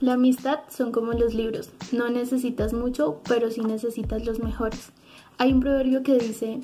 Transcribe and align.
La 0.00 0.14
amistad 0.14 0.60
son 0.70 0.92
como 0.92 1.12
los 1.12 1.34
libros, 1.34 1.68
no 1.92 2.08
necesitas 2.08 2.72
mucho, 2.72 3.20
pero 3.28 3.50
sí 3.50 3.60
necesitas 3.60 4.24
los 4.24 4.38
mejores. 4.38 4.92
Hay 5.36 5.52
un 5.52 5.60
proverbio 5.60 6.02
que 6.02 6.14
dice, 6.14 6.60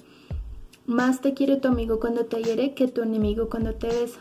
más 0.86 1.20
te 1.20 1.34
quiere 1.34 1.56
tu 1.56 1.68
amigo 1.68 2.00
cuando 2.00 2.24
te 2.24 2.42
hiere 2.42 2.72
que 2.72 2.88
tu 2.88 3.02
enemigo 3.02 3.50
cuando 3.50 3.74
te 3.74 3.88
besa. 3.88 4.20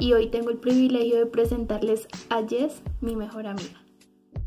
Y 0.00 0.14
hoy 0.14 0.30
tengo 0.30 0.50
el 0.50 0.56
privilegio 0.56 1.16
de 1.16 1.26
presentarles 1.26 2.08
a 2.28 2.42
Jess, 2.42 2.82
mi 3.00 3.14
mejor 3.14 3.46
amiga. 3.46 3.80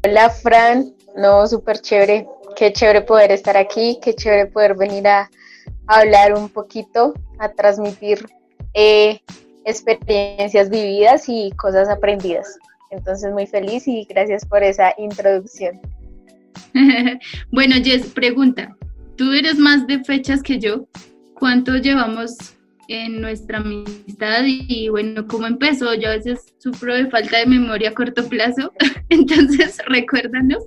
Hola 0.06 0.30
Fran, 0.30 0.94
no, 1.16 1.48
súper 1.48 1.80
chévere, 1.80 2.28
qué 2.58 2.74
chévere 2.74 3.04
poder 3.04 3.32
estar 3.32 3.56
aquí, 3.56 4.00
qué 4.02 4.14
chévere 4.14 4.48
poder 4.48 4.76
venir 4.76 5.08
a, 5.08 5.30
hablar 5.88 6.34
un 6.34 6.50
poquito, 6.50 7.14
a 7.40 7.54
transmitir 7.54 8.28
eh, 8.74 9.22
experiencias 9.64 10.70
vividas 10.70 11.30
y 11.30 11.52
cosas 11.52 11.88
aprendidas. 11.88 12.60
Entonces, 12.92 13.32
muy 13.32 13.46
feliz 13.46 13.88
y 13.88 14.06
gracias 14.06 14.46
por 14.46 14.64
esa 14.64 14.94
introducción. 14.98 15.80
bueno, 17.52 17.76
Jess, 17.84 18.08
pregunta, 18.08 18.76
tú 19.16 19.32
eres 19.34 19.58
más 19.58 19.86
de 19.88 20.04
fechas 20.04 20.42
que 20.42 20.60
yo. 20.60 20.88
¿Cuánto 21.36 21.78
llevamos 21.78 22.36
en 22.88 23.22
nuestra 23.22 23.60
amistad? 23.60 24.44
Y, 24.46 24.90
bueno, 24.90 25.26
¿cómo 25.28 25.48
empezó? 25.48 25.94
Yo 25.94 26.10
a 26.10 26.16
veces 26.16 26.54
sufro 26.58 26.96
de 26.96 27.10
falta 27.10 27.38
de 27.38 27.46
memoria 27.46 27.90
a 27.90 27.94
corto 27.94 28.28
plazo, 28.28 28.74
entonces 29.10 29.78
recuérdanos, 29.86 30.66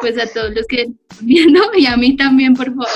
pues 0.00 0.18
a 0.18 0.26
todos 0.26 0.54
los 0.54 0.66
que 0.66 0.82
están 0.82 0.98
viendo 1.22 1.60
y 1.74 1.86
a 1.86 1.96
mí 1.96 2.16
también, 2.16 2.54
por 2.54 2.66
favor. 2.68 2.86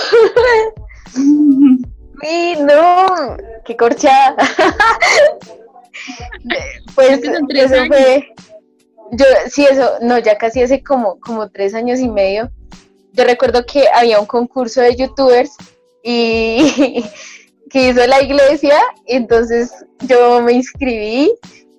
Sí, 2.22 2.54
no, 2.60 3.36
qué 3.64 3.76
corchada. 3.76 4.36
pues 6.94 7.22
eso 7.22 7.86
fue, 7.86 8.34
yo, 9.12 9.24
sí, 9.48 9.64
eso, 9.64 9.98
no, 10.00 10.18
ya 10.18 10.38
casi 10.38 10.62
hace 10.62 10.82
como, 10.82 11.18
como 11.20 11.48
tres 11.50 11.74
años 11.74 12.00
y 12.00 12.08
medio. 12.08 12.50
Yo 13.12 13.24
recuerdo 13.24 13.64
que 13.66 13.88
había 13.92 14.20
un 14.20 14.26
concurso 14.26 14.80
de 14.80 14.94
youtubers 14.94 15.56
y 16.02 17.04
que 17.70 17.88
hizo 17.88 18.06
la 18.06 18.22
iglesia, 18.22 18.78
entonces 19.06 19.72
yo 20.00 20.40
me 20.42 20.52
inscribí 20.52 21.32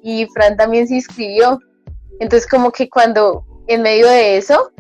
y 0.04 0.26
Fran 0.28 0.58
también 0.58 0.88
se 0.88 0.96
inscribió. 0.96 1.60
Entonces 2.20 2.50
como 2.50 2.72
que 2.72 2.90
cuando 2.90 3.46
en 3.68 3.82
medio 3.82 4.08
de 4.08 4.38
eso, 4.38 4.72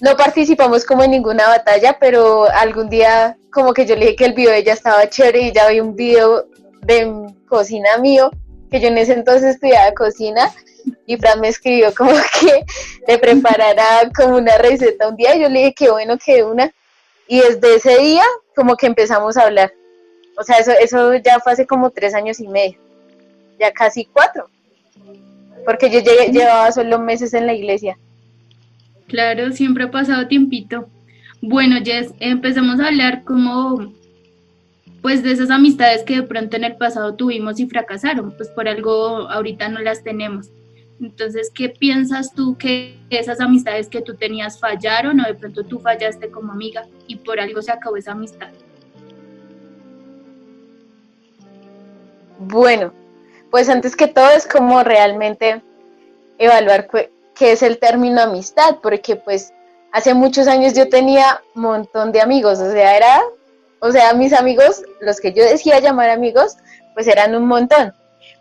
no 0.00 0.16
participamos 0.16 0.84
como 0.84 1.02
en 1.04 1.12
ninguna 1.12 1.48
batalla, 1.48 1.96
pero 2.00 2.44
algún 2.50 2.88
día 2.88 3.36
como 3.52 3.72
que 3.72 3.86
yo 3.86 3.94
le 3.94 4.06
dije 4.06 4.16
que 4.16 4.24
el 4.26 4.34
video 4.34 4.52
de 4.52 4.58
ella 4.58 4.72
estaba 4.72 5.08
chévere 5.08 5.42
y 5.42 5.52
ya 5.52 5.68
vi 5.68 5.80
un 5.80 5.94
video 5.94 6.46
de 6.82 7.26
cocina 7.48 7.98
mío 7.98 8.30
que 8.70 8.80
yo 8.80 8.88
en 8.88 8.98
ese 8.98 9.12
entonces 9.12 9.56
estudiaba 9.56 9.92
cocina 9.92 10.52
y 11.06 11.16
Fran 11.16 11.40
me 11.40 11.48
escribió 11.48 11.94
como 11.94 12.12
que 12.40 12.64
le 13.06 13.18
preparara 13.18 14.10
como 14.14 14.36
una 14.36 14.56
receta 14.58 15.08
un 15.08 15.16
día. 15.16 15.36
Y 15.36 15.42
yo 15.42 15.48
le 15.48 15.58
dije 15.60 15.74
que 15.74 15.90
bueno 15.90 16.16
que 16.18 16.42
una 16.44 16.72
y 17.26 17.40
desde 17.40 17.76
ese 17.76 17.98
día 17.98 18.24
como 18.54 18.76
que 18.76 18.86
empezamos 18.86 19.36
a 19.36 19.42
hablar. 19.42 19.72
O 20.36 20.42
sea 20.42 20.58
eso 20.58 20.72
eso 20.72 21.14
ya 21.14 21.40
fue 21.40 21.52
hace 21.52 21.66
como 21.66 21.90
tres 21.90 22.14
años 22.14 22.40
y 22.40 22.48
medio. 22.48 22.78
Ya 23.58 23.72
casi 23.72 24.04
cuatro. 24.06 24.48
Porque 25.64 25.90
yo 25.90 26.00
llevaba 26.00 26.72
solo 26.72 26.98
meses 26.98 27.34
en 27.34 27.46
la 27.46 27.54
iglesia. 27.54 27.98
Claro 29.08 29.52
siempre 29.52 29.84
ha 29.84 29.90
pasado 29.90 30.28
tiempito. 30.28 30.88
Bueno 31.40 31.76
Jess 31.84 32.12
empezamos 32.20 32.80
a 32.80 32.88
hablar 32.88 33.24
como 33.24 33.92
pues 35.02 35.22
de 35.22 35.32
esas 35.32 35.50
amistades 35.50 36.02
que 36.02 36.16
de 36.16 36.22
pronto 36.22 36.56
en 36.56 36.64
el 36.64 36.76
pasado 36.76 37.14
tuvimos 37.14 37.58
y 37.58 37.66
fracasaron, 37.66 38.32
pues 38.36 38.48
por 38.50 38.68
algo 38.68 39.30
ahorita 39.30 39.68
no 39.68 39.80
las 39.80 40.02
tenemos. 40.02 40.50
Entonces, 41.00 41.50
¿qué 41.54 41.70
piensas 41.70 42.34
tú 42.34 42.56
que 42.58 42.98
esas 43.08 43.40
amistades 43.40 43.88
que 43.88 44.02
tú 44.02 44.14
tenías 44.14 44.60
fallaron 44.60 45.20
o 45.20 45.24
de 45.24 45.34
pronto 45.34 45.64
tú 45.64 45.78
fallaste 45.78 46.30
como 46.30 46.52
amiga 46.52 46.86
y 47.06 47.16
por 47.16 47.40
algo 47.40 47.62
se 47.62 47.72
acabó 47.72 47.96
esa 47.96 48.12
amistad? 48.12 48.48
Bueno, 52.38 52.92
pues 53.50 53.68
antes 53.68 53.96
que 53.96 54.08
todo 54.08 54.30
es 54.30 54.46
como 54.46 54.82
realmente 54.82 55.62
evaluar 56.38 56.88
qué 57.34 57.52
es 57.52 57.62
el 57.62 57.78
término 57.78 58.20
amistad, 58.20 58.78
porque 58.82 59.16
pues 59.16 59.52
hace 59.92 60.14
muchos 60.14 60.46
años 60.48 60.74
yo 60.74 60.88
tenía 60.88 61.42
un 61.54 61.62
montón 61.62 62.12
de 62.12 62.20
amigos, 62.20 62.60
o 62.60 62.70
sea, 62.70 62.96
era 62.96 63.22
o 63.80 63.90
sea, 63.90 64.12
mis 64.12 64.32
amigos, 64.32 64.82
los 65.00 65.20
que 65.20 65.32
yo 65.32 65.42
decía 65.42 65.80
llamar 65.80 66.10
amigos, 66.10 66.56
pues 66.94 67.06
eran 67.06 67.34
un 67.34 67.46
montón. 67.46 67.94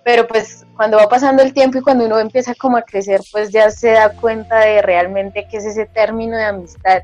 Pero 0.03 0.27
pues 0.27 0.65
cuando 0.75 0.97
va 0.97 1.07
pasando 1.09 1.43
el 1.43 1.53
tiempo 1.53 1.77
y 1.77 1.81
cuando 1.81 2.05
uno 2.05 2.19
empieza 2.19 2.55
como 2.55 2.77
a 2.77 2.81
crecer, 2.81 3.21
pues 3.31 3.51
ya 3.51 3.69
se 3.69 3.91
da 3.91 4.11
cuenta 4.11 4.59
de 4.59 4.81
realmente 4.81 5.47
qué 5.49 5.57
es 5.57 5.65
ese 5.65 5.85
término 5.85 6.37
de 6.37 6.45
amistad, 6.45 7.03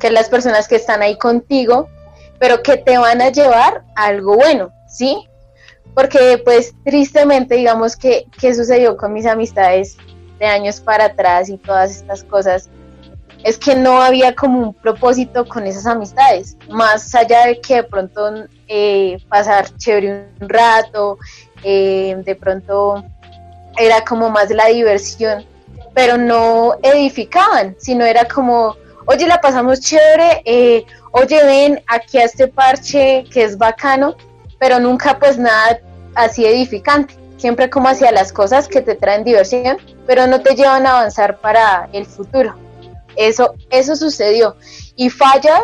que 0.00 0.10
las 0.10 0.28
personas 0.28 0.66
que 0.66 0.76
están 0.76 1.02
ahí 1.02 1.16
contigo, 1.18 1.88
pero 2.38 2.62
que 2.62 2.76
te 2.76 2.98
van 2.98 3.20
a 3.20 3.30
llevar 3.30 3.84
a 3.94 4.06
algo 4.06 4.36
bueno, 4.36 4.72
¿sí? 4.88 5.28
Porque 5.94 6.40
pues 6.44 6.74
tristemente, 6.84 7.54
digamos 7.54 7.96
que, 7.96 8.26
¿qué 8.40 8.54
sucedió 8.54 8.96
con 8.96 9.12
mis 9.12 9.26
amistades 9.26 9.96
de 10.38 10.46
años 10.46 10.80
para 10.80 11.06
atrás 11.06 11.48
y 11.48 11.58
todas 11.58 11.92
estas 11.92 12.24
cosas? 12.24 12.68
es 13.44 13.58
que 13.58 13.76
no 13.76 14.00
había 14.00 14.34
como 14.34 14.58
un 14.58 14.74
propósito 14.74 15.44
con 15.44 15.66
esas 15.66 15.86
amistades, 15.86 16.56
más 16.70 17.14
allá 17.14 17.46
de 17.46 17.60
que 17.60 17.76
de 17.76 17.82
pronto 17.84 18.46
eh, 18.66 19.18
pasar 19.28 19.68
chévere 19.76 20.28
un 20.40 20.48
rato, 20.48 21.18
eh, 21.64 22.16
de 22.24 22.36
pronto 22.36 23.04
era 23.76 24.04
como 24.04 24.30
más 24.30 24.50
la 24.50 24.66
diversión, 24.66 25.44
pero 25.94 26.16
no 26.16 26.76
edificaban, 26.82 27.76
sino 27.78 28.04
era 28.04 28.26
como, 28.26 28.76
oye, 29.06 29.26
la 29.26 29.40
pasamos 29.40 29.80
chévere, 29.80 30.42
eh, 30.44 30.84
oye, 31.12 31.42
ven 31.44 31.82
aquí 31.86 32.18
a 32.18 32.24
este 32.24 32.48
parche 32.48 33.24
que 33.32 33.42
es 33.42 33.56
bacano, 33.56 34.16
pero 34.58 34.78
nunca 34.80 35.18
pues 35.18 35.38
nada 35.38 35.78
así 36.14 36.44
edificante, 36.44 37.14
siempre 37.36 37.70
como 37.70 37.88
hacia 37.88 38.12
las 38.12 38.32
cosas 38.32 38.68
que 38.68 38.80
te 38.80 38.94
traen 38.94 39.24
diversión, 39.24 39.78
pero 40.06 40.26
no 40.26 40.40
te 40.40 40.54
llevan 40.54 40.86
a 40.86 40.98
avanzar 40.98 41.38
para 41.40 41.88
el 41.92 42.06
futuro. 42.06 42.54
Eso, 43.16 43.54
eso 43.70 43.96
sucedió. 43.96 44.56
Y 44.96 45.10
falla, 45.10 45.60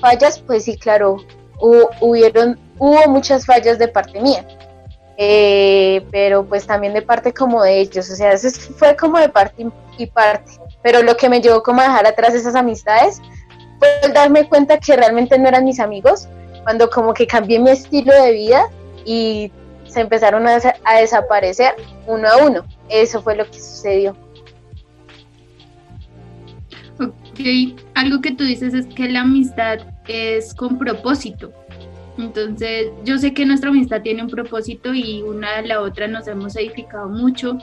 fallas, 0.00 0.38
pues 0.40 0.64
sí, 0.64 0.76
claro, 0.76 1.16
hubo, 1.60 1.90
hubieron, 2.00 2.58
hubo 2.78 3.08
muchas 3.08 3.46
fallas 3.46 3.78
de 3.78 3.88
parte 3.88 4.20
mía. 4.20 4.46
Eh, 5.22 6.06
pero 6.10 6.46
pues 6.46 6.66
también 6.66 6.94
de 6.94 7.02
parte 7.02 7.34
como 7.34 7.62
de 7.62 7.78
ellos, 7.78 8.08
o 8.10 8.16
sea, 8.16 8.32
eso 8.32 8.48
fue 8.78 8.96
como 8.96 9.18
de 9.18 9.28
parte 9.28 9.66
y 9.98 10.06
parte, 10.06 10.52
pero 10.82 11.02
lo 11.02 11.14
que 11.14 11.28
me 11.28 11.42
llevó 11.42 11.62
como 11.62 11.82
a 11.82 11.84
dejar 11.84 12.06
atrás 12.06 12.32
esas 12.32 12.54
amistades 12.54 13.20
fue 13.78 14.12
darme 14.14 14.48
cuenta 14.48 14.78
que 14.78 14.96
realmente 14.96 15.38
no 15.38 15.46
eran 15.46 15.66
mis 15.66 15.78
amigos, 15.78 16.26
cuando 16.62 16.88
como 16.88 17.12
que 17.12 17.26
cambié 17.26 17.58
mi 17.58 17.68
estilo 17.68 18.14
de 18.14 18.32
vida 18.32 18.70
y 19.04 19.52
se 19.86 20.00
empezaron 20.00 20.46
a, 20.48 20.58
a 20.84 21.00
desaparecer 21.00 21.74
uno 22.06 22.26
a 22.26 22.38
uno, 22.38 22.64
eso 22.88 23.20
fue 23.20 23.36
lo 23.36 23.44
que 23.44 23.60
sucedió. 23.60 24.16
algo 27.94 28.22
que 28.22 28.32
tú 28.32 28.44
dices 28.44 28.72
es 28.72 28.86
que 28.86 29.06
la 29.10 29.20
amistad 29.20 29.80
es 30.08 30.54
con 30.54 30.78
propósito. 30.78 31.52
Entonces, 32.22 32.92
yo 33.04 33.18
sé 33.18 33.34
que 33.34 33.46
nuestra 33.46 33.70
amistad 33.70 34.02
tiene 34.02 34.22
un 34.22 34.30
propósito 34.30 34.94
y 34.94 35.22
una 35.22 35.56
a 35.56 35.62
la 35.62 35.80
otra 35.80 36.06
nos 36.06 36.28
hemos 36.28 36.56
edificado 36.56 37.08
mucho. 37.08 37.58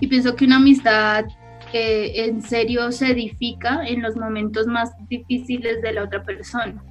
Y 0.00 0.06
pienso 0.06 0.34
que 0.36 0.44
una 0.44 0.56
amistad 0.56 1.26
eh, 1.72 2.12
en 2.16 2.42
serio 2.42 2.90
se 2.90 3.12
edifica 3.12 3.86
en 3.86 4.02
los 4.02 4.16
momentos 4.16 4.66
más 4.66 4.90
difíciles 5.08 5.80
de 5.82 5.92
la 5.92 6.04
otra 6.04 6.22
persona. 6.22 6.82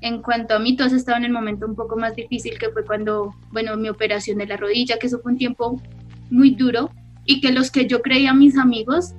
En 0.00 0.20
cuanto 0.22 0.54
a 0.54 0.58
mí, 0.58 0.76
tú 0.76 0.84
has 0.84 0.92
estado 0.92 1.18
en 1.18 1.24
el 1.24 1.32
momento 1.32 1.66
un 1.66 1.74
poco 1.74 1.96
más 1.96 2.14
difícil, 2.14 2.58
que 2.58 2.68
fue 2.70 2.84
cuando, 2.84 3.34
bueno, 3.50 3.76
mi 3.76 3.88
operación 3.88 4.38
de 4.38 4.46
la 4.46 4.56
rodilla, 4.56 4.98
que 4.98 5.06
eso 5.06 5.18
fue 5.20 5.32
un 5.32 5.38
tiempo 5.38 5.80
muy 6.30 6.50
duro 6.50 6.90
y 7.24 7.40
que 7.40 7.52
los 7.52 7.70
que 7.70 7.86
yo 7.86 8.02
creía 8.02 8.34
mis 8.34 8.58
amigos 8.58 9.14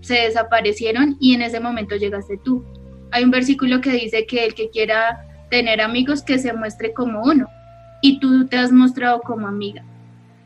se 0.00 0.14
desaparecieron 0.14 1.16
y 1.20 1.34
en 1.34 1.42
ese 1.42 1.60
momento 1.60 1.96
llegaste 1.96 2.38
tú. 2.38 2.64
Hay 3.10 3.24
un 3.24 3.30
versículo 3.30 3.80
que 3.80 3.90
dice 3.90 4.26
que 4.26 4.44
el 4.44 4.54
que 4.54 4.70
quiera 4.70 5.27
tener 5.50 5.80
amigos 5.80 6.22
que 6.22 6.38
se 6.38 6.52
muestre 6.52 6.92
como 6.92 7.22
uno 7.22 7.48
y 8.00 8.20
tú 8.20 8.46
te 8.46 8.56
has 8.56 8.72
mostrado 8.72 9.20
como 9.20 9.46
amiga. 9.46 9.82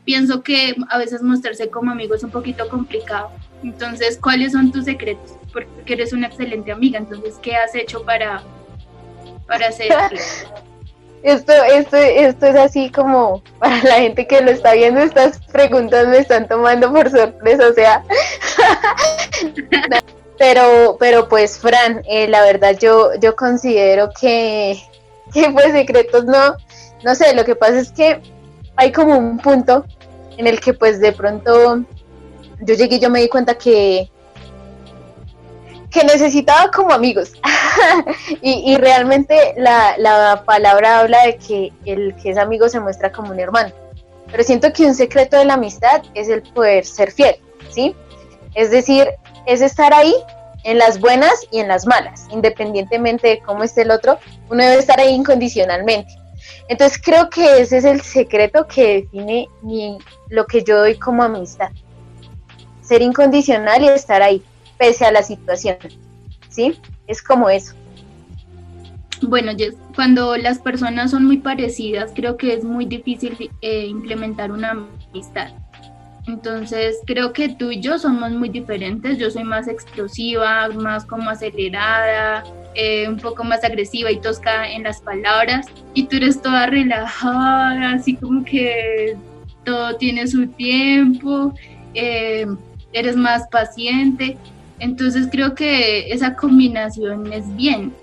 Pienso 0.05 0.43
que 0.43 0.75
a 0.89 0.97
veces 0.97 1.21
mostrarse 1.21 1.69
como 1.69 1.91
amigo 1.91 2.15
es 2.15 2.23
un 2.23 2.31
poquito 2.31 2.67
complicado. 2.67 3.31
Entonces, 3.63 4.17
¿cuáles 4.21 4.51
son 4.51 4.71
tus 4.71 4.85
secretos? 4.85 5.37
Porque 5.53 5.93
eres 5.93 6.11
una 6.11 6.27
excelente 6.27 6.71
amiga. 6.71 6.99
Entonces, 6.99 7.35
¿qué 7.41 7.55
has 7.55 7.73
hecho 7.73 8.03
para, 8.03 8.43
para 9.47 9.67
hacer? 9.67 9.91
esto, 11.23 11.53
esto, 11.53 11.95
esto 11.95 12.45
es 12.45 12.55
así 12.55 12.91
como 12.91 13.41
para 13.59 13.81
la 13.83 13.95
gente 13.95 14.27
que 14.27 14.41
lo 14.41 14.51
está 14.51 14.73
viendo, 14.73 14.99
estas 14.99 15.39
preguntas 15.51 16.07
me 16.07 16.17
están 16.17 16.47
tomando 16.47 16.91
por 16.91 17.09
sorpresa, 17.09 17.69
o 17.69 17.73
sea. 17.73 18.03
pero, 20.37 20.97
pero 20.99 21.29
pues, 21.29 21.57
Fran, 21.57 22.03
eh, 22.09 22.27
la 22.27 22.43
verdad 22.43 22.77
yo, 22.77 23.11
yo 23.21 23.35
considero 23.37 24.09
que, 24.19 24.77
que 25.43 25.49
pues 25.51 25.71
secretos 25.71 26.25
no, 26.25 26.55
no 27.03 27.15
sé, 27.15 27.33
lo 27.33 27.43
que 27.43 27.55
pasa 27.55 27.79
es 27.79 27.91
que 27.91 28.21
hay 28.75 28.91
como 28.91 29.17
un 29.17 29.37
punto 29.37 29.85
en 30.37 30.47
el 30.47 30.59
que 30.59 30.73
pues 30.73 30.99
de 30.99 31.11
pronto 31.11 31.83
yo 32.61 32.75
llegué 32.75 32.95
y 32.95 32.99
yo 32.99 33.09
me 33.09 33.21
di 33.21 33.29
cuenta 33.29 33.55
que, 33.55 34.09
que 35.89 36.03
necesitaba 36.03 36.71
como 36.71 36.91
amigos. 36.91 37.33
y, 38.41 38.75
realmente 38.77 39.53
la, 39.57 39.95
la, 39.97 40.43
palabra 40.45 40.99
habla 40.99 41.25
de 41.25 41.37
que 41.37 41.73
el 41.85 42.15
que 42.15 42.31
es 42.31 42.37
amigo 42.37 42.69
se 42.69 42.79
muestra 42.79 43.11
como 43.11 43.31
un 43.31 43.39
hermano. 43.39 43.71
Pero 44.31 44.43
siento 44.43 44.71
que 44.73 44.85
un 44.85 44.95
secreto 44.95 45.37
de 45.37 45.45
la 45.45 45.55
amistad 45.55 46.01
es 46.13 46.29
el 46.29 46.41
poder 46.41 46.85
ser 46.85 47.11
fiel, 47.11 47.35
¿sí? 47.69 47.95
Es 48.55 48.71
decir, 48.71 49.09
es 49.45 49.61
estar 49.61 49.93
ahí 49.93 50.15
en 50.63 50.77
las 50.77 50.99
buenas 50.99 51.45
y 51.51 51.59
en 51.59 51.67
las 51.67 51.85
malas, 51.85 52.27
independientemente 52.31 53.27
de 53.27 53.39
cómo 53.39 53.63
esté 53.63 53.81
el 53.81 53.91
otro, 53.91 54.17
uno 54.49 54.63
debe 54.63 54.79
estar 54.79 54.99
ahí 54.99 55.13
incondicionalmente. 55.13 56.13
Entonces 56.67 57.01
creo 57.03 57.29
que 57.29 57.61
ese 57.61 57.77
es 57.77 57.85
el 57.85 58.01
secreto 58.01 58.67
que 58.67 59.01
define 59.01 59.47
mi, 59.61 59.97
lo 60.29 60.45
que 60.45 60.63
yo 60.63 60.79
doy 60.79 60.97
como 60.97 61.23
amistad. 61.23 61.69
Ser 62.81 63.01
incondicional 63.01 63.83
y 63.83 63.87
estar 63.89 64.21
ahí, 64.21 64.43
pese 64.77 65.05
a 65.05 65.11
la 65.11 65.23
situación. 65.23 65.77
¿Sí? 66.49 66.79
Es 67.07 67.21
como 67.21 67.49
eso. 67.49 67.73
Bueno, 69.21 69.51
cuando 69.95 70.35
las 70.35 70.59
personas 70.59 71.11
son 71.11 71.25
muy 71.25 71.37
parecidas, 71.37 72.11
creo 72.13 72.35
que 72.35 72.53
es 72.53 72.63
muy 72.63 72.85
difícil 72.85 73.49
eh, 73.61 73.85
implementar 73.85 74.51
una 74.51 74.71
amistad. 75.11 75.53
Entonces, 76.27 76.99
creo 77.05 77.33
que 77.33 77.49
tú 77.49 77.71
y 77.71 77.81
yo 77.81 77.99
somos 77.99 78.31
muy 78.31 78.49
diferentes. 78.49 79.17
Yo 79.17 79.29
soy 79.29 79.43
más 79.43 79.67
explosiva, 79.67 80.69
más 80.69 81.05
como 81.05 81.29
acelerada, 81.29 82.43
eh, 82.75 83.07
un 83.09 83.17
poco 83.17 83.43
más 83.43 83.63
agresiva 83.63 84.09
y 84.09 84.19
tosca 84.19 84.71
en 84.71 84.83
las 84.83 85.01
palabras. 85.01 85.67
Y 85.93 86.03
tú 86.03 86.17
eres 86.17 86.41
toda 86.41 86.67
relajada, 86.67 87.93
así 87.93 88.15
como 88.15 88.45
que 88.45 89.17
todo 89.65 89.95
tiene 89.97 90.27
su 90.27 90.47
tiempo, 90.47 91.53
eh, 91.93 92.47
eres 92.93 93.17
más 93.17 93.47
paciente. 93.49 94.37
Entonces, 94.79 95.27
creo 95.29 95.55
que 95.55 96.11
esa 96.11 96.35
combinación 96.35 97.31
es 97.33 97.53
bien. 97.55 97.93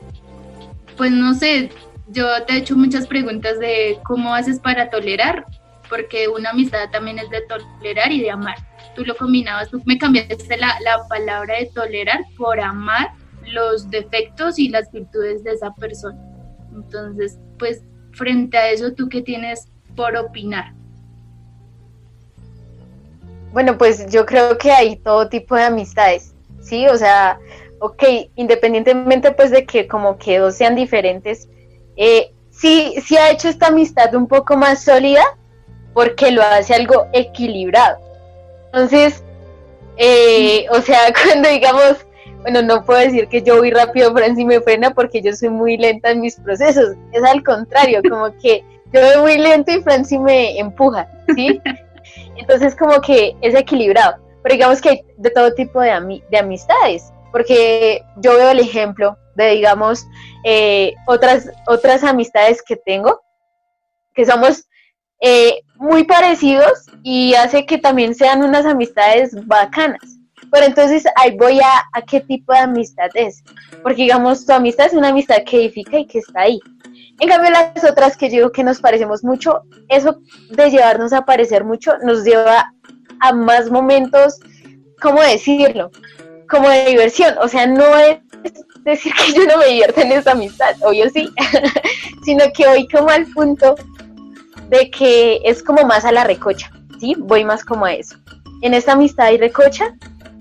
Pues 0.96 1.10
no 1.10 1.32
sé, 1.32 1.70
yo 2.08 2.26
te 2.46 2.54
he 2.54 2.56
hecho 2.58 2.76
muchas 2.76 3.06
preguntas 3.06 3.58
de 3.58 3.98
cómo 4.04 4.34
haces 4.34 4.58
para 4.58 4.90
tolerar 4.90 5.46
porque 5.90 6.28
una 6.28 6.50
amistad 6.50 6.88
también 6.90 7.18
es 7.18 7.28
de 7.28 7.42
tolerar 7.42 8.10
y 8.12 8.22
de 8.22 8.30
amar. 8.30 8.56
Tú 8.94 9.04
lo 9.04 9.16
combinabas, 9.16 9.68
tú 9.68 9.82
me 9.84 9.98
cambiaste 9.98 10.56
la, 10.56 10.78
la 10.84 11.06
palabra 11.08 11.58
de 11.58 11.66
tolerar 11.66 12.20
por 12.38 12.58
amar 12.60 13.10
los 13.52 13.90
defectos 13.90 14.58
y 14.58 14.68
las 14.68 14.90
virtudes 14.92 15.44
de 15.44 15.52
esa 15.52 15.74
persona. 15.74 16.18
Entonces, 16.72 17.38
pues 17.58 17.82
frente 18.12 18.56
a 18.56 18.70
eso, 18.70 18.92
¿tú 18.92 19.08
qué 19.08 19.20
tienes 19.20 19.68
por 19.96 20.16
opinar? 20.16 20.72
Bueno, 23.52 23.76
pues 23.76 24.10
yo 24.10 24.24
creo 24.26 24.56
que 24.58 24.70
hay 24.70 24.96
todo 24.96 25.28
tipo 25.28 25.56
de 25.56 25.64
amistades, 25.64 26.34
¿sí? 26.60 26.86
O 26.86 26.96
sea, 26.96 27.40
ok, 27.80 28.04
independientemente 28.36 29.32
pues 29.32 29.50
de 29.50 29.66
que 29.66 29.88
como 29.88 30.18
que 30.18 30.38
dos 30.38 30.54
sean 30.54 30.76
diferentes, 30.76 31.48
eh, 31.96 32.32
sí, 32.50 32.94
sí 33.04 33.16
ha 33.16 33.30
hecho 33.30 33.48
esta 33.48 33.68
amistad 33.68 34.14
un 34.14 34.28
poco 34.28 34.56
más 34.56 34.84
sólida, 34.84 35.24
porque 35.94 36.30
lo 36.30 36.42
hace 36.42 36.74
algo 36.74 37.06
equilibrado. 37.12 37.98
Entonces, 38.66 39.22
eh, 39.96 40.66
o 40.70 40.80
sea, 40.80 41.12
cuando 41.24 41.48
digamos, 41.48 42.06
bueno, 42.42 42.62
no 42.62 42.84
puedo 42.84 43.00
decir 43.00 43.28
que 43.28 43.42
yo 43.42 43.58
voy 43.58 43.70
rápido, 43.70 44.12
Franci 44.12 44.44
me 44.44 44.60
frena 44.60 44.92
porque 44.92 45.20
yo 45.20 45.32
soy 45.34 45.50
muy 45.50 45.76
lenta 45.76 46.10
en 46.10 46.20
mis 46.20 46.36
procesos. 46.36 46.96
Es 47.12 47.22
al 47.22 47.42
contrario, 47.42 48.00
como 48.08 48.34
que 48.38 48.64
yo 48.92 49.00
voy 49.00 49.36
muy 49.36 49.38
lento 49.38 49.72
y 49.72 49.82
Franci 49.82 50.18
me 50.18 50.58
empuja, 50.58 51.08
¿sí? 51.34 51.60
Entonces, 52.36 52.74
como 52.74 53.00
que 53.00 53.36
es 53.42 53.54
equilibrado. 53.54 54.16
Pero 54.42 54.54
digamos 54.54 54.80
que 54.80 54.88
hay 54.88 55.04
de 55.18 55.30
todo 55.30 55.52
tipo 55.52 55.80
de, 55.80 56.22
de 56.30 56.38
amistades, 56.38 57.12
porque 57.30 58.02
yo 58.16 58.34
veo 58.36 58.50
el 58.50 58.60
ejemplo 58.60 59.18
de, 59.34 59.50
digamos, 59.50 60.06
eh, 60.44 60.94
otras, 61.06 61.50
otras 61.66 62.02
amistades 62.04 62.62
que 62.62 62.76
tengo, 62.76 63.20
que 64.14 64.24
somos 64.24 64.64
eh, 65.20 65.60
muy 65.80 66.04
parecidos 66.04 66.84
y 67.02 67.32
hace 67.34 67.64
que 67.64 67.78
también 67.78 68.14
sean 68.14 68.42
unas 68.44 68.66
amistades 68.66 69.34
bacanas. 69.46 70.18
Pero 70.52 70.66
entonces 70.66 71.04
ahí 71.16 71.36
voy 71.38 71.58
a, 71.60 71.84
a 71.94 72.02
qué 72.02 72.20
tipo 72.20 72.52
de 72.52 72.58
amistad 72.58 73.08
es. 73.14 73.42
Porque 73.82 74.02
digamos, 74.02 74.44
tu 74.44 74.52
amistad 74.52 74.86
es 74.86 74.92
una 74.92 75.08
amistad 75.08 75.38
que 75.46 75.56
edifica 75.56 75.98
y 75.98 76.06
que 76.06 76.18
está 76.18 76.42
ahí. 76.42 76.60
En 77.18 77.28
cambio, 77.28 77.50
las 77.50 77.82
otras 77.84 78.16
que 78.16 78.28
yo 78.28 78.36
digo 78.36 78.52
que 78.52 78.62
nos 78.62 78.80
parecemos 78.80 79.24
mucho, 79.24 79.62
eso 79.88 80.20
de 80.50 80.70
llevarnos 80.70 81.14
a 81.14 81.24
parecer 81.24 81.64
mucho 81.64 81.96
nos 82.02 82.24
lleva 82.24 82.74
a 83.20 83.32
más 83.32 83.70
momentos, 83.70 84.38
¿cómo 85.00 85.22
decirlo? 85.22 85.90
Como 86.48 86.68
de 86.68 86.84
diversión. 86.86 87.36
O 87.40 87.48
sea, 87.48 87.66
no 87.66 87.98
es 87.98 88.18
decir 88.84 89.12
que 89.14 89.32
yo 89.32 89.46
no 89.46 89.56
me 89.56 89.66
divierto 89.66 90.00
en 90.00 90.12
esa 90.12 90.32
amistad, 90.32 90.74
obvio 90.82 91.08
sí, 91.10 91.28
sino 92.24 92.44
que 92.54 92.66
voy 92.66 92.86
como 92.88 93.08
al 93.08 93.26
punto 93.26 93.74
de 94.70 94.90
que 94.90 95.40
es 95.44 95.62
como 95.62 95.84
más 95.84 96.04
a 96.04 96.12
la 96.12 96.24
recocha, 96.24 96.70
¿sí? 97.00 97.14
Voy 97.18 97.44
más 97.44 97.64
como 97.64 97.84
a 97.84 97.92
eso. 97.92 98.16
En 98.62 98.72
esta 98.72 98.92
amistad 98.92 99.26
hay 99.26 99.36
recocha, 99.36 99.94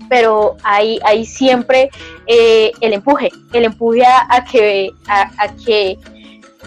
pero 0.08 0.56
hay, 0.62 1.00
hay 1.04 1.26
siempre 1.26 1.90
eh, 2.26 2.70
el 2.80 2.92
empuje, 2.92 3.30
el 3.52 3.64
empuje 3.64 4.04
a, 4.06 4.44
que, 4.44 4.90
a, 5.08 5.48
que 5.64 5.98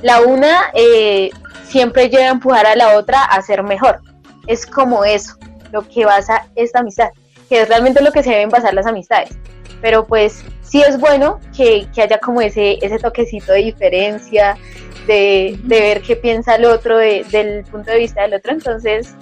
la 0.02 0.22
una 0.22 0.72
eh, 0.74 1.30
siempre 1.66 2.10
lleve 2.10 2.26
a 2.26 2.32
empujar 2.32 2.66
a 2.66 2.76
la 2.76 2.98
otra 2.98 3.24
a 3.24 3.42
ser 3.42 3.64
mejor. 3.64 4.02
Es 4.46 4.66
como 4.66 5.06
eso, 5.06 5.38
lo 5.72 5.88
que 5.88 6.06
basa 6.06 6.48
esta 6.56 6.80
amistad, 6.80 7.10
que 7.48 7.62
es 7.62 7.70
realmente 7.70 8.04
lo 8.04 8.12
que 8.12 8.24
se 8.24 8.32
deben 8.32 8.50
basar 8.50 8.74
las 8.74 8.88
amistades. 8.88 9.38
Pero 9.82 10.06
pues 10.06 10.44
sí 10.62 10.82
es 10.82 11.00
bueno 11.00 11.40
que, 11.56 11.88
que 11.96 12.02
haya 12.02 12.18
como 12.18 12.42
ese, 12.42 12.78
ese 12.82 13.00
toquecito 13.00 13.54
de 13.54 13.60
diferencia, 13.60 14.58
de, 15.06 15.60
ver 15.64 16.02
qué 16.02 16.16
piensa 16.16 16.56
el 16.56 16.66
otro 16.66 16.98
del 16.98 17.64
punto 17.70 17.92
de 17.92 18.00
vista 18.00 18.24
del 18.24 18.36
otro. 18.36 18.52
Entonces, 18.52 19.16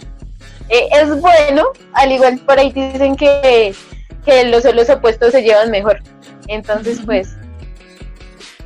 eh, 0.70 0.88
es 0.94 1.20
bueno, 1.20 1.66
al 1.94 2.12
igual 2.12 2.40
por 2.40 2.60
ahí 2.60 2.72
dicen 2.72 3.16
que, 3.16 3.74
que 4.26 4.46
los 4.46 4.64
los 4.74 4.90
opuestos 4.90 5.32
se 5.32 5.44
llevan 5.44 5.72
mejor. 5.72 6.02
Entonces, 6.48 7.02
pues... 7.06 7.36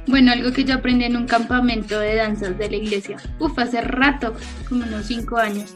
Bueno, 0.08 0.32
algo 0.32 0.54
que 0.54 0.64
yo 0.64 0.76
aprendí 0.76 1.06
en 1.06 1.16
un 1.16 1.26
campamento 1.26 2.00
de 2.00 2.14
danzas 2.14 2.56
de 2.60 2.70
la 2.70 2.76
iglesia, 2.76 3.18
uf, 3.40 3.58
hace 3.58 3.82
rato, 3.82 4.36
como 4.70 4.84
unos 4.84 5.08
cinco 5.08 5.38
años. 5.38 5.74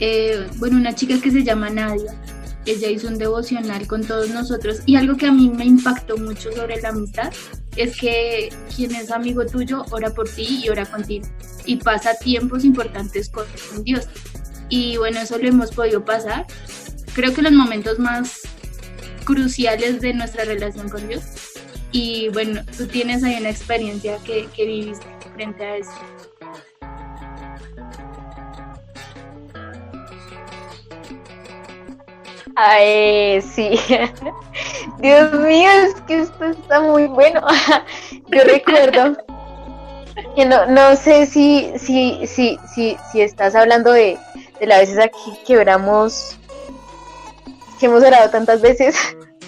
Eh, 0.00 0.48
bueno, 0.56 0.78
una 0.78 0.92
chica 0.96 1.14
que 1.22 1.30
se 1.30 1.44
llama 1.44 1.70
Nadia, 1.70 2.12
ella 2.66 2.88
hizo 2.88 3.06
un 3.06 3.18
devocional 3.18 3.86
con 3.86 4.04
todos 4.04 4.30
nosotros 4.30 4.82
y 4.86 4.96
algo 4.96 5.16
que 5.16 5.26
a 5.26 5.32
mí 5.32 5.48
me 5.48 5.64
impactó 5.64 6.16
mucho 6.16 6.52
sobre 6.52 6.80
la 6.80 6.88
amistad 6.88 7.32
es 7.76 7.96
que 7.96 8.50
quien 8.74 8.94
es 8.94 9.10
amigo 9.10 9.46
tuyo 9.46 9.84
ora 9.90 10.10
por 10.10 10.28
ti 10.28 10.62
y 10.64 10.68
ora 10.68 10.84
contigo 10.86 11.26
y 11.64 11.76
pasa 11.76 12.14
tiempos 12.14 12.64
importantes 12.64 13.28
con 13.28 13.46
Dios. 13.84 14.08
Y 14.68 14.96
bueno, 14.96 15.20
eso 15.20 15.38
lo 15.38 15.48
hemos 15.48 15.70
podido 15.70 16.04
pasar. 16.04 16.46
Creo 17.14 17.34
que 17.34 17.42
los 17.42 17.52
momentos 17.52 17.98
más 17.98 18.40
cruciales 19.24 20.00
de 20.00 20.14
nuestra 20.14 20.44
relación 20.44 20.88
con 20.88 21.06
Dios. 21.08 21.22
Y 21.92 22.30
bueno, 22.30 22.62
tú 22.76 22.86
tienes 22.86 23.22
ahí 23.22 23.36
una 23.38 23.50
experiencia 23.50 24.16
que, 24.24 24.48
que 24.54 24.66
viviste 24.66 25.06
frente 25.34 25.64
a 25.64 25.76
eso. 25.76 25.90
Ay, 32.56 33.40
sí. 33.42 33.78
Dios 34.98 35.32
mío, 35.40 35.70
es 35.86 35.94
que 36.02 36.20
esto 36.20 36.44
está 36.44 36.80
muy 36.80 37.06
bueno. 37.06 37.40
Yo 38.30 38.44
recuerdo 38.44 39.16
que 40.36 40.44
no, 40.44 40.66
no 40.66 40.96
sé 40.96 41.26
si, 41.26 41.72
si, 41.76 42.26
si, 42.26 42.58
si, 42.74 42.96
si 43.10 43.20
estás 43.20 43.54
hablando 43.54 43.92
de, 43.92 44.18
de 44.60 44.66
las 44.66 44.80
veces 44.80 44.98
aquí 44.98 45.32
que 45.46 45.58
oramos, 45.58 46.38
que 47.80 47.86
hemos 47.86 48.02
orado 48.02 48.30
tantas 48.30 48.60
veces, 48.60 48.96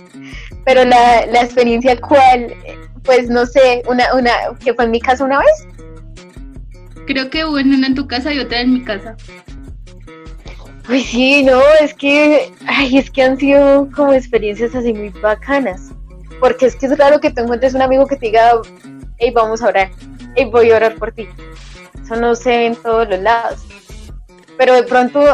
pero 0.65 0.85
la, 0.85 1.27
la 1.27 1.43
experiencia 1.43 2.01
cuál, 2.01 2.55
pues 3.03 3.29
no 3.29 3.45
sé, 3.47 3.83
una, 3.87 4.15
una, 4.15 4.33
que 4.63 4.75
fue 4.75 4.85
en 4.85 4.91
mi 4.91 5.01
casa 5.01 5.25
una 5.25 5.39
vez. 5.39 5.69
Creo 7.07 7.29
que 7.29 7.45
hubo 7.45 7.57
una 7.57 7.87
en 7.87 7.95
tu 7.95 8.07
casa 8.09 8.33
y 8.33 8.39
otra 8.39 8.61
en 8.61 8.73
mi 8.73 8.83
casa. 8.83 9.15
Pues 10.87 11.07
sí, 11.07 11.43
no, 11.43 11.63
es 11.81 11.95
que, 11.95 12.53
ay, 12.67 12.99
es 12.99 13.11
que 13.11 13.23
han 13.23 13.39
sido 13.39 13.89
como 13.97 14.13
experiencias 14.13 14.75
así 14.75 14.93
muy 14.93 15.09
bacanas. 15.09 15.93
Porque 16.41 16.67
es 16.67 16.77
que 16.77 16.87
es 16.87 16.99
raro 16.99 17.21
que 17.21 17.31
tú 17.31 17.41
encuentres 17.43 17.75
un 17.75 17.81
amigo 17.81 18.07
que 18.07 18.17
te 18.17 18.27
diga, 18.27 18.61
hey, 19.19 19.33
vamos 19.35 19.63
a 19.63 19.69
orar, 19.69 19.91
hey, 20.35 20.49
voy 20.53 20.71
a 20.71 20.77
orar 20.77 20.95
por 20.97 21.13
ti. 21.13 21.27
Eso 22.03 22.17
no 22.17 22.35
se 22.35 22.51
ve 22.51 22.67
en 22.67 22.77
todos 22.77 23.09
los 23.09 23.19
lados. 23.21 23.65
Pero 24.59 24.75
de 24.75 24.83
pronto, 24.83 25.25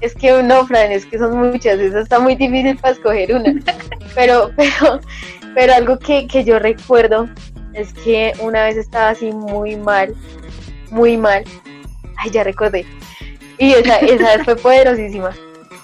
es 0.00 0.14
que 0.14 0.42
no, 0.42 0.66
Fran, 0.66 0.90
es 0.90 1.04
que 1.04 1.18
son 1.18 1.36
muchas, 1.36 1.78
eso 1.78 1.98
está 1.98 2.18
muy 2.18 2.34
difícil 2.34 2.78
para 2.78 2.94
escoger 2.94 3.34
una. 3.34 3.52
Pero, 4.14 4.50
pero, 4.56 4.98
pero 5.54 5.74
algo 5.74 5.98
que, 5.98 6.26
que 6.26 6.42
yo 6.42 6.58
recuerdo 6.58 7.28
es 7.74 7.92
que 7.92 8.32
una 8.40 8.64
vez 8.64 8.78
estaba 8.78 9.10
así 9.10 9.30
muy 9.30 9.76
mal, 9.76 10.14
muy 10.90 11.18
mal. 11.18 11.44
Ay, 12.16 12.30
ya 12.30 12.42
recordé 12.42 12.86
y 13.58 13.72
esa, 13.72 13.98
esa 13.98 14.44
fue 14.44 14.56
poderosísima. 14.56 15.30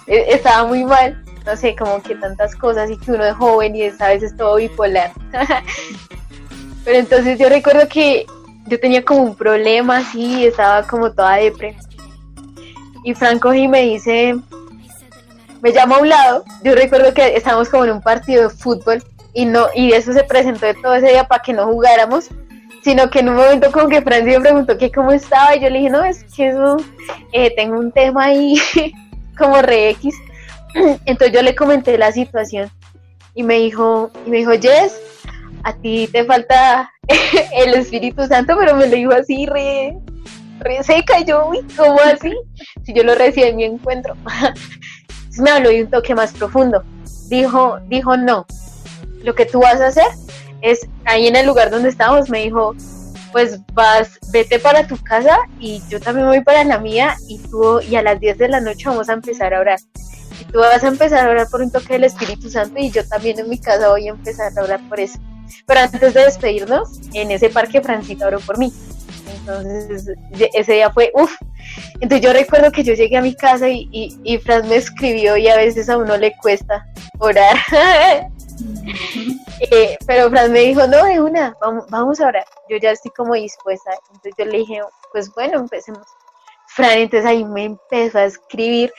E, 0.07 0.35
estaba 0.35 0.67
muy 0.67 0.85
mal 0.85 1.23
no 1.45 1.57
sé, 1.57 1.75
como 1.77 2.03
que 2.03 2.15
tantas 2.15 2.55
cosas 2.55 2.91
y 2.91 2.97
que 2.97 3.13
uno 3.13 3.25
es 3.25 3.35
joven 3.35 3.75
y 3.75 3.83
es 3.83 4.01
a 4.01 4.09
veces 4.09 4.37
todo 4.37 4.57
bipolar. 4.57 5.13
Pero 6.85 6.99
entonces 6.99 7.39
yo 7.39 7.49
recuerdo 7.49 7.89
que 7.89 8.27
yo 8.67 8.79
tenía 8.79 9.05
como 9.05 9.23
un 9.23 9.35
problema 9.35 9.99
así, 9.99 10.47
estaba 10.47 10.87
como 10.87 11.13
toda 11.13 11.37
depre. 11.37 11.77
Y 13.05 13.15
Franco 13.15 13.53
y 13.53 13.67
me 13.67 13.83
dice, 13.83 14.37
me 15.61 15.73
llama 15.73 15.97
a 15.97 16.01
un 16.01 16.09
lado, 16.09 16.45
yo 16.63 16.75
recuerdo 16.75 17.13
que 17.13 17.37
estábamos 17.37 17.69
como 17.69 17.85
en 17.85 17.93
un 17.93 18.03
partido 18.03 18.49
de 18.49 18.51
fútbol 18.51 19.03
y 19.35 19.47
no 19.47 19.69
y 19.75 19.93
eso 19.93 20.13
se 20.13 20.25
presentó 20.25 20.67
todo 20.81 20.95
ese 20.95 21.09
día 21.09 21.27
para 21.27 21.43
que 21.43 21.53
no 21.53 21.67
jugáramos, 21.67 22.29
sino 22.83 23.09
que 23.11 23.21
en 23.21 23.31
un 23.31 23.37
momento 23.37 23.71
como 23.71 23.89
que 23.89 24.03
Francis 24.03 24.35
me 24.35 24.41
preguntó 24.41 24.77
que 24.77 24.91
cómo 24.91 25.13
estaba 25.13 25.57
y 25.57 25.61
yo 25.61 25.71
le 25.71 25.79
dije, 25.79 25.91
no, 25.91 26.05
es 26.05 26.25
que 26.25 26.49
eso, 26.49 26.77
eh, 27.33 27.55
tengo 27.55 27.79
un 27.79 27.93
tema 27.93 28.27
ahí 28.27 28.57
como 29.39 29.63
re 29.63 29.91
X. 29.91 30.15
Entonces 31.05 31.33
yo 31.33 31.43
le 31.43 31.55
comenté 31.55 31.97
la 31.97 32.13
situación 32.13 32.71
y 33.35 33.43
me 33.43 33.59
dijo, 33.59 34.11
y 34.27 34.31
me 34.31 34.39
dijo, 34.39 34.53
Jess, 34.53 35.01
a 35.65 35.73
ti 35.75 36.09
te 36.11 36.25
falta 36.25 36.91
el 37.57 37.75
Espíritu 37.75 38.27
Santo, 38.27 38.57
pero 38.59 38.75
me 38.75 38.87
lo 38.89 38.97
dijo 38.97 39.13
así 39.13 39.47
re, 39.47 39.97
re 40.61 40.83
seca, 40.83 41.21
y 41.21 41.25
yo, 41.25 41.47
uy, 41.49 41.61
¿cómo 41.77 41.99
así? 42.01 42.33
Si 42.85 42.93
yo 42.93 43.05
lo 43.05 43.15
recibí 43.15 43.47
en 43.47 43.57
mi 43.57 43.65
encuentro. 43.65 44.17
me 45.39 45.51
habló 45.51 45.71
de 45.71 45.85
un 45.85 45.91
toque 45.91 46.15
más 46.15 46.33
profundo. 46.33 46.83
Dijo, 47.29 47.79
dijo, 47.89 48.17
no, 48.17 48.47
lo 49.23 49.35
que 49.35 49.47
tú 49.47 49.61
vas 49.61 49.81
a 49.81 49.87
hacer 49.87 50.07
es, 50.63 50.87
ahí 51.05 51.27
en 51.27 51.37
el 51.37 51.47
lugar 51.47 51.71
donde 51.71 51.89
estábamos, 51.89 52.31
me 52.31 52.45
dijo, 52.45 52.75
pues 53.33 53.59
vas, 53.73 54.19
vete 54.33 54.59
para 54.59 54.87
tu 54.87 54.97
casa 54.99 55.39
y 55.59 55.83
yo 55.89 56.01
también 56.01 56.29
voy 56.29 56.43
para 56.43 56.65
la 56.65 56.79
mía 56.79 57.17
y 57.29 57.39
tú, 57.39 57.81
y 57.81 57.97
a 57.97 58.03
las 58.03 58.21
10 58.21 58.39
de 58.39 58.49
la 58.49 58.61
noche 58.61 58.89
vamos 58.89 59.09
a 59.09 59.15
empezar 59.15 59.55
a 59.55 59.61
orar. 59.61 59.79
Y 60.41 60.45
tú 60.45 60.59
vas 60.59 60.85
a 60.85 60.89
empezar 60.89 61.27
a 61.27 61.31
orar 61.31 61.49
por 61.49 61.63
un 61.63 61.71
toque 61.71 61.95
del 61.95 62.05
Espíritu 62.05 62.49
Santo 62.51 62.79
y 62.79 62.91
yo 62.91 63.07
también 63.07 63.39
en 63.39 63.49
mi 63.49 63.59
casa 63.59 63.89
voy 63.89 64.09
a 64.09 64.11
empezar 64.11 64.53
a 64.57 64.63
orar 64.63 64.81
por 64.89 65.01
eso. 65.01 65.19
Pero 65.67 65.81
antes 65.81 66.15
de 66.15 66.25
despedirnos, 66.25 66.89
en 67.13 67.31
ese 67.31 67.49
parque 67.49 67.81
Francita 67.81 68.27
oró 68.27 68.41
por 68.41 68.59
mí. 68.59 68.73
Entonces, 69.35 70.15
ese 70.55 70.73
día 70.73 70.91
fue, 70.91 71.11
uff. 71.15 71.33
Entonces 72.01 72.21
yo 72.21 72.33
recuerdo 72.33 72.71
que 72.71 72.85
yo 72.85 72.95
llegué 72.95 73.17
a 73.17 73.23
mi 73.23 73.35
casa 73.35 73.69
y, 73.69 73.89
y, 73.91 74.39
Fran 74.39 74.69
me 74.69 74.77
escribió 74.77 75.37
y 75.37 75.49
a 75.49 75.57
veces 75.57 75.89
a 75.89 75.97
uno 75.97 76.17
le 76.17 76.35
cuesta 76.37 76.87
orar. 77.19 77.57
Eh, 79.71 79.97
pero 80.07 80.29
Fran 80.29 80.51
me 80.51 80.61
dijo, 80.61 80.87
no, 80.89 81.05
de 81.05 81.21
una, 81.21 81.57
vamos, 81.61 81.87
vamos 81.89 82.21
a 82.21 82.27
orar. 82.27 82.45
Yo 82.69 82.79
ya 82.79 82.91
estoy 82.91 83.13
como 83.13 83.35
dispuesta. 83.35 83.93
Entonces 84.09 84.33
yo 84.37 84.45
le 84.45 84.59
dije, 84.59 84.81
pues 85.13 85.33
bueno, 85.35 85.61
empecemos. 85.61 86.05
Fran, 86.67 86.99
entonces 86.99 87.29
ahí 87.29 87.45
me 87.45 87.65
empezó 87.65 88.19
a 88.19 88.25
escribir. 88.25 88.93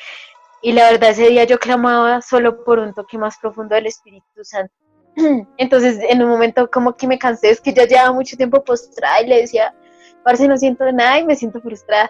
Y 0.61 0.71
la 0.71 0.89
verdad 0.89 1.09
ese 1.09 1.27
día 1.27 1.43
yo 1.43 1.59
clamaba 1.59 2.21
solo 2.21 2.63
por 2.63 2.79
un 2.79 2.93
toque 2.93 3.17
más 3.17 3.37
profundo 3.39 3.75
del 3.75 3.87
Espíritu 3.87 4.43
Santo. 4.43 4.73
Entonces 5.57 5.99
en 6.07 6.23
un 6.23 6.29
momento 6.29 6.69
como 6.71 6.95
que 6.95 7.07
me 7.07 7.19
cansé, 7.19 7.49
es 7.49 7.59
que 7.59 7.73
ya 7.73 7.85
llevaba 7.85 8.13
mucho 8.13 8.37
tiempo 8.37 8.63
postrada 8.63 9.21
y 9.21 9.27
le 9.27 9.41
decía, 9.41 9.75
parce, 10.23 10.47
no 10.47 10.57
siento 10.57 10.89
nada 10.93 11.19
y 11.19 11.25
me 11.25 11.35
siento 11.35 11.59
frustrada. 11.59 12.09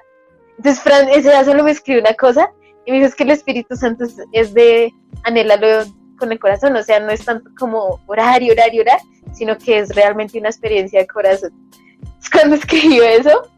Entonces 0.57 0.83
Fran 0.83 1.10
ese 1.10 1.29
día 1.29 1.43
solo 1.43 1.63
me 1.63 1.72
escribió 1.72 2.01
una 2.01 2.13
cosa 2.13 2.51
y 2.86 2.91
me 2.91 2.98
dijo 2.98 3.07
es 3.07 3.15
que 3.15 3.24
el 3.24 3.31
Espíritu 3.31 3.75
Santo 3.75 4.05
es, 4.31 4.53
de 4.53 4.93
anhelarlo 5.24 5.86
con 6.17 6.32
el 6.32 6.39
corazón, 6.39 6.75
o 6.75 6.84
sea, 6.84 7.00
no 7.00 7.12
es 7.12 7.25
tanto 7.25 7.50
como 7.58 8.00
orar 8.08 8.41
y 8.41 8.51
orar 8.51 8.74
y 8.74 8.79
orar, 8.79 9.00
sino 9.34 9.58
que 9.58 9.79
es 9.79 9.96
realmente 9.96 10.39
una 10.39 10.50
experiencia 10.50 11.00
de 11.00 11.08
corazón. 11.08 11.51
Cuando 12.32 12.55
escribió 12.55 13.03
eso, 13.03 13.50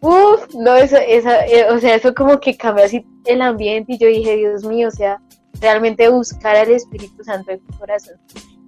uff, 0.00 0.54
no, 0.54 0.76
eso, 0.76 0.96
esa, 0.96 1.46
eh, 1.46 1.70
o 1.70 1.78
sea, 1.78 1.94
eso 1.94 2.14
como 2.14 2.40
que 2.40 2.56
cambió 2.56 2.84
así 2.84 3.06
el 3.24 3.42
ambiente 3.42 3.94
y 3.94 3.98
yo 3.98 4.08
dije, 4.08 4.36
Dios 4.36 4.64
mío, 4.64 4.88
o 4.88 4.90
sea, 4.90 5.20
realmente 5.60 6.08
buscar 6.08 6.56
al 6.56 6.70
Espíritu 6.70 7.22
Santo 7.24 7.52
en 7.52 7.60
tu 7.60 7.78
corazón 7.78 8.18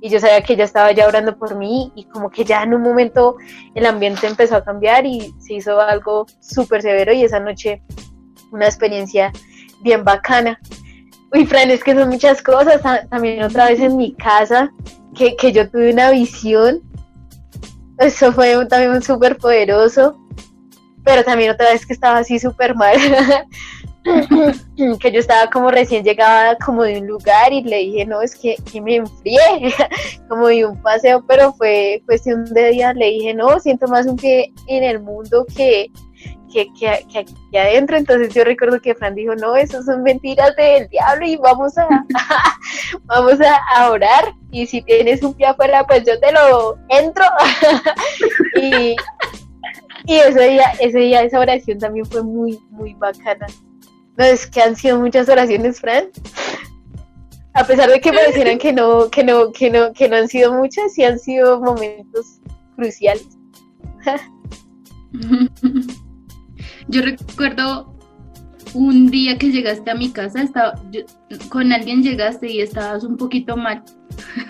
y 0.01 0.09
yo 0.09 0.21
sabía 0.21 0.43
que 0.43 0.53
ella 0.53 0.65
estaba 0.65 0.93
ya 0.93 1.07
orando 1.07 1.37
por 1.37 1.57
mí 1.57 1.91
y 1.95 2.05
como 2.05 2.31
que 2.31 2.45
ya 2.45 2.63
en 2.63 2.75
un 2.75 2.83
momento 2.83 3.37
el 3.75 3.87
ambiente 3.87 4.27
empezó 4.27 4.57
a 4.57 4.65
cambiar 4.65 5.07
y 5.07 5.35
se 5.41 5.55
hizo 5.55 5.81
algo 5.81 6.27
súper 6.41 6.83
severo 6.83 7.13
y 7.13 7.25
esa 7.25 7.41
noche 7.41 7.83
una 8.53 8.67
experiencia 8.67 9.33
bien 9.83 10.05
bacana. 10.05 10.61
Uy, 11.33 11.47
Fran, 11.47 11.71
es 11.71 11.83
que 11.83 11.95
son 11.95 12.09
muchas 12.09 12.43
cosas. 12.43 12.81
También 13.11 13.43
otra 13.43 13.67
vez 13.67 13.81
en 13.81 13.97
mi 13.97 14.15
casa, 14.15 14.71
que, 15.15 15.37
que 15.37 15.53
yo 15.53 15.69
tuve 15.71 15.93
una 15.93 16.11
visión. 16.11 16.81
Eso 17.99 18.33
fue 18.33 18.65
también 18.67 19.03
súper 19.03 19.37
poderoso. 19.37 20.19
Pero 21.05 21.25
también 21.25 21.53
otra 21.53 21.71
vez 21.71 21.87
que 21.87 21.93
estaba 21.93 22.19
así 22.19 22.39
súper 22.39 22.75
mal. 22.75 22.97
que 25.01 25.13
yo 25.13 25.19
estaba 25.19 25.51
como 25.51 25.71
recién 25.71 26.05
llegada 26.05 26.57
como 26.65 26.85
de 26.85 27.01
un 27.01 27.07
lugar 27.07 27.53
y 27.53 27.63
le 27.63 27.79
dije, 27.79 28.07
no, 28.07 28.23
es 28.23 28.37
que, 28.37 28.57
que 28.71 28.81
me 28.81 28.97
enfrié, 28.97 29.39
como 30.29 30.49
de 30.49 30.67
un 30.67 30.81
paseo, 30.81 31.25
pero 31.27 31.53
fue 31.55 32.03
cuestión 32.07 32.45
de 32.45 32.71
días, 32.71 32.95
le 32.95 33.07
dije, 33.07 33.35
no, 33.35 33.59
siento 33.59 33.89
más 33.89 34.07
un 34.07 34.17
pie 34.17 34.53
en 34.69 34.85
el 34.85 35.01
mundo 35.01 35.45
que, 35.57 35.91
que, 36.57 36.73
que, 36.73 37.07
que, 37.13 37.19
aquí 37.19 37.57
adentro. 37.57 37.99
Entonces 37.99 38.33
yo 38.33 38.45
recuerdo 38.45 38.81
que 38.81 38.95
Fran 38.95 39.15
dijo, 39.15 39.35
no, 39.35 39.57
eso 39.57 39.83
son 39.83 40.03
mentiras 40.03 40.57
del 40.57 40.89
diablo 40.89 41.27
y 41.27 41.37
vamos 41.37 41.77
a, 41.77 41.87
vamos 43.05 43.35
a, 43.75 43.91
orar. 43.91 44.35
Y 44.51 44.67
si 44.67 44.81
tienes 44.83 45.23
un 45.23 45.35
pie 45.35 45.47
afuera, 45.47 45.87
pues 45.87 46.05
yo 46.07 46.19
te 46.19 46.33
lo 46.33 46.79
entro. 46.89 47.25
y, 48.63 48.97
y 50.07 50.15
ese 50.15 50.49
día, 50.49 50.73
ese 50.81 50.99
día, 50.99 51.23
esa 51.23 51.41
oración 51.41 51.79
también 51.79 52.07
fue 52.07 52.23
muy, 52.23 52.59
muy 52.71 52.95
bacana. 52.95 53.47
No, 54.17 54.25
es 54.25 54.47
que 54.47 54.63
han 54.63 54.77
sido 54.77 54.99
muchas 54.99 55.29
oraciones, 55.29 55.81
Fran. 55.81 56.09
A 57.53 57.65
pesar 57.65 57.91
de 57.91 58.01
que 58.01 58.13
parecieran 58.13 58.59
que 58.59 58.73
no, 58.73 59.11
que 59.11 59.25
no, 59.25 59.53
que 59.53 59.71
no, 59.71 59.93
que 59.93 60.09
no 60.09 60.17
han 60.17 60.29
sido 60.29 60.55
muchas, 60.55 60.95
sí 60.95 61.05
han 61.05 61.19
sido 61.19 61.61
momentos 61.61 62.41
cruciales. 62.77 63.27
Yo 66.89 67.03
recuerdo 67.03 67.95
un 68.75 69.11
día 69.11 69.39
que 69.39 69.51
llegaste 69.51 69.91
a 69.91 69.95
mi 69.95 70.11
casa, 70.11 70.43
estaba, 70.43 70.75
con 71.49 71.73
alguien 71.73 72.03
llegaste 72.03 72.51
y 72.51 72.61
estabas 72.61 73.05
un 73.05 73.17
poquito 73.17 73.57
mal. 73.57 73.83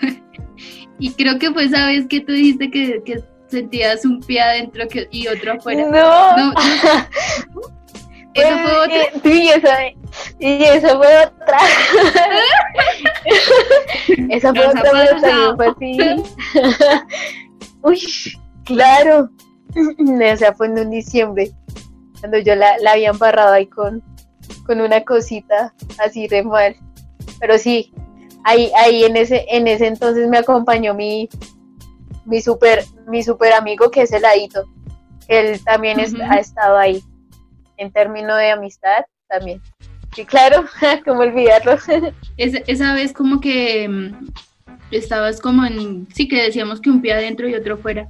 y 0.99 1.11
creo 1.11 1.39
que 1.39 1.51
fue 1.51 1.65
esa 1.65 1.87
vez 1.87 2.07
que 2.07 2.21
tú 2.21 2.33
dijiste 2.33 2.69
que, 2.69 3.23
sentías 3.47 4.03
un 4.03 4.19
pie 4.19 4.41
adentro 4.41 4.83
y 5.09 5.27
otro 5.29 5.53
afuera. 5.53 5.89
no 5.89 6.53
¿Eso 8.33 8.57
fue 8.59 8.71
otra? 8.77 9.21
Sí, 9.23 9.49
esa, 9.49 9.77
y 10.39 10.63
eso 10.63 10.97
fue 10.97 11.25
otra. 11.25 11.57
esa 14.29 14.53
fue 14.53 14.67
otra, 14.67 14.83
pero 14.83 15.21
también 15.21 15.55
fue 15.55 15.67
así. 15.67 15.97
Uy, 17.81 17.99
claro. 18.63 19.29
O 19.77 20.37
sea, 20.37 20.53
fue 20.53 20.67
en 20.67 20.79
un 20.79 20.89
diciembre, 20.89 21.51
cuando 22.19 22.37
yo 22.39 22.55
la, 22.55 22.77
la 22.79 22.93
había 22.93 23.09
embarrado 23.09 23.53
ahí 23.53 23.67
con, 23.67 24.03
con 24.65 24.81
una 24.81 25.03
cosita 25.03 25.73
así 25.99 26.27
re 26.27 26.43
mal. 26.43 26.75
Pero 27.39 27.57
sí, 27.57 27.93
ahí, 28.43 28.71
ahí 28.77 29.03
en 29.03 29.17
ese, 29.17 29.45
en 29.49 29.67
ese 29.67 29.87
entonces 29.87 30.27
me 30.27 30.37
acompañó 30.37 30.93
mi, 30.93 31.29
mi 32.25 32.41
super, 32.41 32.83
mi 33.07 33.23
super 33.23 33.53
amigo 33.53 33.91
que 33.91 34.03
es 34.03 34.11
el 34.11 34.25
Adito. 34.25 34.65
Él 35.27 35.61
también 35.63 35.99
ha 35.99 36.35
estado 36.35 36.77
ahí 36.77 37.03
en 37.77 37.91
términos 37.91 38.37
de 38.37 38.51
amistad 38.51 39.05
también. 39.27 39.61
Sí, 40.15 40.25
claro, 40.25 40.65
como 41.05 41.21
olvidarlo. 41.21 41.77
esa 42.37 42.93
vez 42.93 43.13
como 43.13 43.39
que 43.39 43.87
mm, 43.87 44.27
estabas 44.91 45.39
como 45.41 45.65
en, 45.65 46.07
sí 46.13 46.27
que 46.27 46.43
decíamos 46.43 46.81
que 46.81 46.89
un 46.89 47.01
pie 47.01 47.13
adentro 47.13 47.47
y 47.47 47.55
otro 47.55 47.77
fuera, 47.77 48.07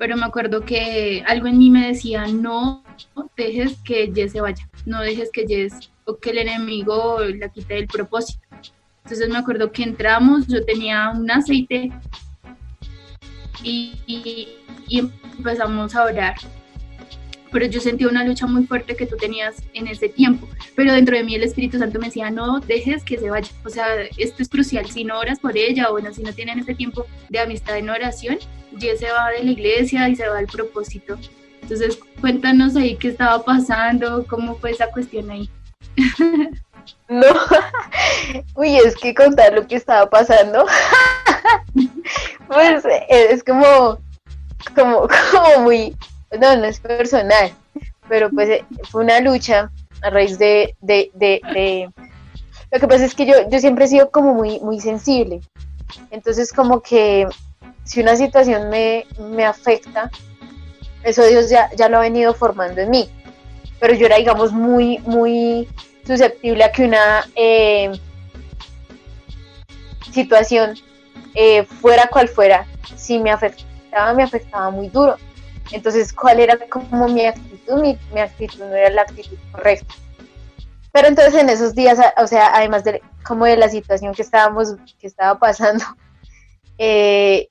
pero 0.00 0.16
me 0.16 0.24
acuerdo 0.24 0.62
que 0.62 1.22
algo 1.26 1.46
en 1.46 1.58
mí 1.58 1.68
me 1.68 1.88
decía, 1.88 2.26
no 2.26 2.82
dejes 3.36 3.76
que 3.84 4.10
Jess 4.14 4.32
se 4.32 4.40
vaya, 4.40 4.66
no 4.86 5.02
dejes 5.02 5.28
que 5.30 5.46
Jess 5.46 5.90
o 6.06 6.16
que 6.16 6.30
el 6.30 6.38
enemigo 6.38 7.18
la 7.38 7.50
quite 7.50 7.74
del 7.74 7.86
propósito. 7.86 8.40
Entonces 9.04 9.28
me 9.28 9.36
acuerdo 9.36 9.70
que 9.70 9.82
entramos, 9.82 10.46
yo 10.46 10.64
tenía 10.64 11.10
un 11.10 11.30
aceite 11.30 11.92
y, 13.62 14.48
y 14.88 15.10
empezamos 15.36 15.94
a 15.94 16.04
orar 16.04 16.34
pero 17.50 17.66
yo 17.66 17.80
sentí 17.80 18.04
una 18.04 18.24
lucha 18.24 18.46
muy 18.46 18.66
fuerte 18.66 18.96
que 18.96 19.06
tú 19.06 19.16
tenías 19.16 19.56
en 19.74 19.88
ese 19.88 20.08
tiempo. 20.08 20.48
Pero 20.74 20.92
dentro 20.92 21.16
de 21.16 21.24
mí 21.24 21.34
el 21.34 21.42
Espíritu 21.42 21.78
Santo 21.78 21.98
me 21.98 22.06
decía, 22.06 22.30
no 22.30 22.60
dejes 22.60 23.04
que 23.04 23.18
se 23.18 23.30
vaya. 23.30 23.50
O 23.64 23.70
sea, 23.70 23.86
esto 24.16 24.42
es 24.42 24.48
crucial. 24.48 24.88
Si 24.90 25.04
no 25.04 25.18
oras 25.18 25.38
por 25.40 25.56
ella, 25.56 25.88
o 25.88 25.92
bueno, 25.92 26.12
si 26.12 26.22
no 26.22 26.32
tienen 26.32 26.58
ese 26.58 26.74
tiempo 26.74 27.06
de 27.28 27.40
amistad 27.40 27.76
en 27.76 27.90
oración, 27.90 28.38
ya 28.72 28.96
se 28.96 29.10
va 29.10 29.30
de 29.30 29.44
la 29.44 29.50
iglesia 29.50 30.08
y 30.08 30.16
se 30.16 30.28
va 30.28 30.38
al 30.38 30.46
propósito. 30.46 31.18
Entonces, 31.62 31.98
cuéntanos 32.20 32.76
ahí 32.76 32.96
qué 32.96 33.08
estaba 33.08 33.44
pasando, 33.44 34.24
cómo 34.26 34.56
fue 34.56 34.70
esa 34.70 34.90
cuestión 34.90 35.30
ahí. 35.30 35.50
No, 37.08 37.26
uy, 38.54 38.76
es 38.76 38.96
que 38.96 39.14
contar 39.14 39.52
lo 39.52 39.66
que 39.66 39.76
estaba 39.76 40.08
pasando, 40.08 40.64
pues 42.48 42.84
es 43.08 43.42
como, 43.42 43.98
como, 44.74 45.08
como 45.32 45.60
muy, 45.62 45.96
no, 46.38 46.56
no 46.56 46.64
es 46.64 46.80
personal, 46.80 47.52
pero 48.08 48.30
pues 48.30 48.48
eh, 48.48 48.64
fue 48.90 49.04
una 49.04 49.20
lucha 49.20 49.70
a 50.02 50.10
raíz 50.10 50.38
de, 50.38 50.74
de, 50.80 51.10
de, 51.14 51.90
Lo 52.70 52.80
que 52.80 52.88
pasa 52.88 53.04
es 53.04 53.14
que 53.14 53.26
yo, 53.26 53.48
yo 53.50 53.58
siempre 53.58 53.84
he 53.84 53.88
sido 53.88 54.10
como 54.10 54.34
muy, 54.34 54.60
muy 54.60 54.80
sensible. 54.80 55.40
Entonces 56.10 56.52
como 56.52 56.80
que 56.80 57.26
si 57.84 58.00
una 58.00 58.16
situación 58.16 58.70
me, 58.70 59.06
me 59.18 59.44
afecta, 59.44 60.10
eso 61.02 61.24
Dios 61.24 61.50
ya, 61.50 61.70
ya 61.76 61.88
lo 61.88 61.98
ha 61.98 62.02
venido 62.02 62.34
formando 62.34 62.80
en 62.80 62.90
mí. 62.90 63.10
Pero 63.80 63.94
yo 63.94 64.06
era, 64.06 64.16
digamos, 64.16 64.52
muy, 64.52 64.98
muy 64.98 65.68
susceptible 66.06 66.64
a 66.64 66.72
que 66.72 66.84
una 66.84 67.26
eh, 67.34 67.90
situación, 70.12 70.74
eh, 71.34 71.64
fuera 71.64 72.08
cual 72.08 72.28
fuera, 72.28 72.66
si 72.96 73.18
me 73.18 73.30
afectaba, 73.30 74.12
me 74.14 74.22
afectaba 74.22 74.70
muy 74.70 74.88
duro. 74.88 75.16
Entonces, 75.72 76.12
¿cuál 76.12 76.40
era 76.40 76.58
como 76.68 77.08
mi 77.08 77.26
actitud? 77.26 77.80
Mi, 77.80 77.98
mi 78.12 78.20
actitud 78.20 78.58
no 78.60 78.74
era 78.74 78.90
la 78.90 79.02
actitud 79.02 79.36
correcta. 79.52 79.94
Pero 80.92 81.08
entonces 81.08 81.34
en 81.34 81.48
esos 81.48 81.74
días, 81.74 81.98
o 82.16 82.26
sea, 82.26 82.54
además 82.54 82.82
de 82.84 83.00
como 83.24 83.44
de 83.44 83.56
la 83.56 83.68
situación 83.68 84.12
que 84.14 84.22
estábamos, 84.22 84.74
que 84.98 85.06
estaba 85.06 85.38
pasando, 85.38 85.84
eh, 86.78 87.48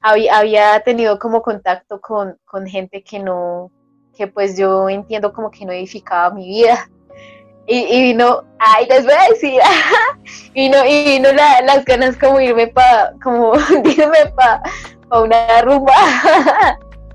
había, 0.00 0.38
había, 0.38 0.80
tenido 0.80 1.18
como 1.18 1.42
contacto 1.42 2.00
con, 2.00 2.38
con, 2.46 2.66
gente 2.66 3.02
que 3.02 3.18
no, 3.18 3.70
que 4.16 4.26
pues 4.26 4.56
yo 4.56 4.88
entiendo 4.88 5.32
como 5.32 5.50
que 5.50 5.66
no 5.66 5.72
edificaba 5.72 6.34
mi 6.34 6.48
vida. 6.48 6.88
Y, 7.66 7.78
y 7.78 8.02
vino, 8.02 8.42
ay, 8.58 8.86
les 8.88 9.04
voy 9.04 9.14
a 9.14 9.28
decir, 9.28 9.60
vino, 10.54 10.78
y 10.86 11.04
vino 11.04 11.30
las 11.32 11.84
ganas 11.84 12.16
como 12.16 12.40
irme 12.40 12.68
para, 12.68 13.12
como 13.22 13.52
irme 13.84 14.26
para 14.34 14.62
pa 15.08 15.20
una 15.20 15.62
rumba. 15.62 15.92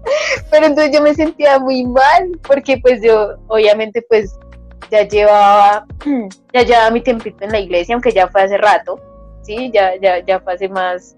Pero 0.52 0.66
entonces 0.66 0.94
yo 0.94 1.02
me 1.02 1.14
sentía 1.14 1.60
muy 1.60 1.86
mal, 1.86 2.40
porque 2.48 2.78
pues 2.78 3.02
yo, 3.02 3.36
obviamente, 3.48 4.02
pues 4.04 4.38
ya 4.92 5.08
llevaba, 5.08 5.86
ya 6.54 6.64
llevaba 6.64 6.92
mi 6.92 7.02
tiempito 7.02 7.44
en 7.44 7.52
la 7.52 7.60
iglesia, 7.60 7.96
aunque 7.96 8.12
ya 8.12 8.28
fue 8.28 8.44
hace 8.44 8.58
rato, 8.58 9.00
sí, 9.42 9.72
ya, 9.74 9.94
ya, 10.02 10.24
ya 10.26 10.40
fue 10.40 10.54
hace 10.54 10.70
más, 10.70 11.16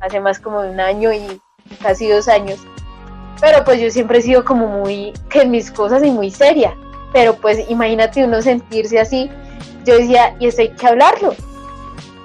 hace 0.00 0.20
más 0.20 0.38
como 0.38 0.60
un 0.60 0.80
año 0.80 1.12
y 1.12 1.40
casi 1.82 2.08
dos 2.08 2.28
años. 2.28 2.58
Pero 3.40 3.64
pues 3.64 3.80
yo 3.80 3.90
siempre 3.90 4.18
he 4.18 4.22
sido 4.22 4.44
como 4.44 4.66
muy, 4.66 5.12
que 5.30 5.42
en 5.42 5.50
mis 5.50 5.70
cosas 5.70 6.04
y 6.04 6.10
muy 6.10 6.30
seria. 6.30 6.76
Pero 7.12 7.34
pues 7.34 7.68
imagínate 7.70 8.24
uno 8.24 8.42
sentirse 8.42 9.00
así. 9.00 9.30
Yo 9.84 9.96
decía, 9.96 10.36
y 10.38 10.48
eso 10.48 10.60
hay 10.60 10.68
que 10.70 10.86
hablarlo. 10.86 11.34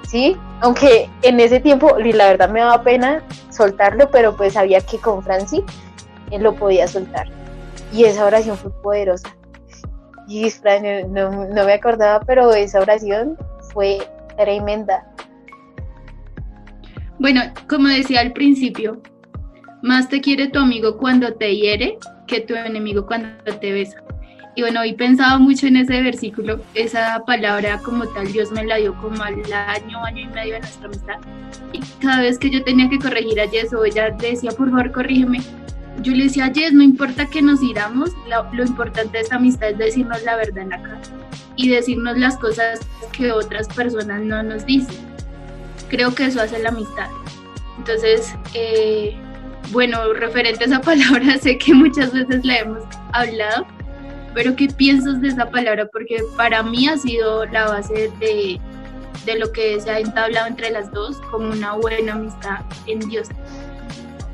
¿Sí? 0.06 0.36
Aunque 0.60 1.10
en 1.22 1.40
ese 1.40 1.58
tiempo, 1.58 1.96
la 1.98 2.26
verdad 2.26 2.50
me 2.50 2.60
daba 2.60 2.82
pena 2.82 3.22
soltarlo, 3.50 4.10
pero 4.10 4.36
pues 4.36 4.52
sabía 4.52 4.80
que 4.80 4.98
con 4.98 5.22
Franci 5.22 5.64
él 6.30 6.42
lo 6.42 6.54
podía 6.54 6.88
soltar. 6.88 7.26
Y 7.92 8.04
esa 8.04 8.24
oración 8.24 8.56
fue 8.56 8.70
poderosa. 8.82 9.34
Y 10.28 10.50
no, 11.08 11.46
no 11.46 11.64
me 11.64 11.72
acordaba, 11.72 12.20
pero 12.26 12.52
esa 12.52 12.80
oración 12.80 13.36
fue 13.72 13.98
tremenda. 14.36 15.06
Bueno, 17.18 17.42
como 17.68 17.88
decía 17.88 18.20
al 18.20 18.32
principio, 18.32 19.00
más 19.82 20.08
te 20.08 20.20
quiere 20.20 20.48
tu 20.48 20.58
amigo 20.58 20.98
cuando 20.98 21.32
te 21.34 21.56
hiere 21.56 21.98
que 22.26 22.40
tu 22.40 22.54
enemigo 22.54 23.06
cuando 23.06 23.28
te 23.60 23.72
besa. 23.72 24.02
Y 24.56 24.62
bueno, 24.62 24.80
hoy 24.80 24.94
pensaba 24.94 25.38
mucho 25.38 25.66
en 25.66 25.76
ese 25.76 26.00
versículo, 26.02 26.60
esa 26.74 27.22
palabra 27.26 27.78
como 27.84 28.06
tal, 28.08 28.32
Dios 28.32 28.50
me 28.52 28.64
la 28.64 28.76
dio 28.76 28.94
como 29.02 29.22
al 29.22 29.34
año, 29.52 30.02
año 30.02 30.22
y 30.22 30.26
medio 30.28 30.54
de 30.54 30.60
nuestra 30.60 30.86
amistad. 30.86 31.16
Y 31.72 31.80
cada 32.00 32.22
vez 32.22 32.38
que 32.38 32.48
yo 32.48 32.64
tenía 32.64 32.88
que 32.88 32.98
corregir 32.98 33.38
a 33.38 33.48
Jess 33.48 33.74
o 33.74 33.84
ella 33.84 34.10
decía, 34.10 34.50
por 34.52 34.70
favor, 34.70 34.92
corrígeme, 34.92 35.40
yo 36.02 36.12
le 36.12 36.24
decía 36.24 36.52
Jess, 36.54 36.72
no 36.72 36.82
importa 36.82 37.26
que 37.26 37.42
nos 37.42 37.62
iramos, 37.62 38.10
lo, 38.28 38.52
lo, 38.52 38.64
importante 38.64 39.18
de 39.18 39.24
esta 39.24 39.36
amistad 39.36 39.70
es 39.70 39.78
decirnos 39.78 40.22
la 40.24 40.36
verdad 40.36 40.58
en 40.58 40.70
la 40.70 40.82
cara 40.82 41.00
y 41.56 41.70
decirnos 41.70 42.18
las 42.18 42.36
cosas 42.36 42.80
que 43.12 43.32
otras 43.32 43.66
personas 43.68 44.20
no 44.22 44.42
nos 44.42 44.66
dicen. 44.66 44.96
Creo 45.88 46.14
que 46.14 46.26
eso 46.26 46.40
hace 46.40 46.58
la 46.58 46.68
amistad. 46.68 47.08
Entonces, 47.78 48.34
eh, 48.54 49.16
bueno, 49.72 50.12
referente 50.12 50.64
a 50.64 50.66
esa 50.66 50.80
palabra, 50.82 51.38
sé 51.38 51.58
que 51.58 51.74
muchas 51.74 52.12
veces 52.12 52.44
la 52.44 52.58
hemos 52.58 52.82
hablado, 53.12 53.66
pero 54.34 54.54
¿qué 54.54 54.68
piensas 54.68 55.20
de 55.20 55.28
esa 55.28 55.50
palabra? 55.50 55.86
Porque 55.86 56.22
para 56.36 56.62
mí 56.62 56.88
ha 56.88 56.98
sido 56.98 57.46
la 57.46 57.66
base 57.68 58.10
de, 58.20 58.60
de 59.24 59.38
lo 59.38 59.50
que 59.52 59.80
se 59.80 59.90
ha 59.90 59.98
entablado 59.98 60.46
entre 60.46 60.70
las 60.70 60.92
dos 60.92 61.20
como 61.30 61.50
una 61.50 61.72
buena 61.72 62.12
amistad 62.12 62.60
en 62.86 63.00
Dios. 63.00 63.28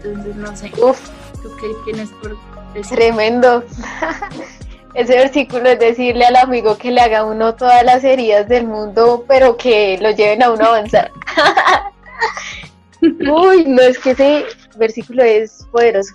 Entonces, 0.03 0.35
no 0.35 0.57
sé. 0.57 0.73
Uf, 0.83 1.09
¿Tú 1.43 1.51
qué 1.61 1.75
tienes 1.85 2.11
por 2.11 2.37
decir? 2.73 2.97
Tremendo. 2.97 3.65
Ese 4.95 5.17
versículo 5.17 5.71
es 5.71 5.79
decirle 5.79 6.27
al 6.27 6.37
amigo 6.37 6.77
que 6.77 6.91
le 6.91 7.01
haga 7.01 7.25
uno 7.25 7.55
todas 7.55 7.83
las 7.83 8.05
heridas 8.05 8.47
del 8.49 8.67
mundo, 8.67 9.25
pero 9.27 9.57
que 9.57 9.99
lo 9.99 10.11
lleven 10.11 10.43
a 10.43 10.51
uno 10.51 10.67
a 10.67 10.69
avanzar. 10.69 11.11
Uy, 13.01 13.65
no 13.67 13.81
es 13.81 13.99
que 13.99 14.11
ese 14.11 14.45
versículo 14.77 15.25
es 15.25 15.67
poderoso. 15.73 16.15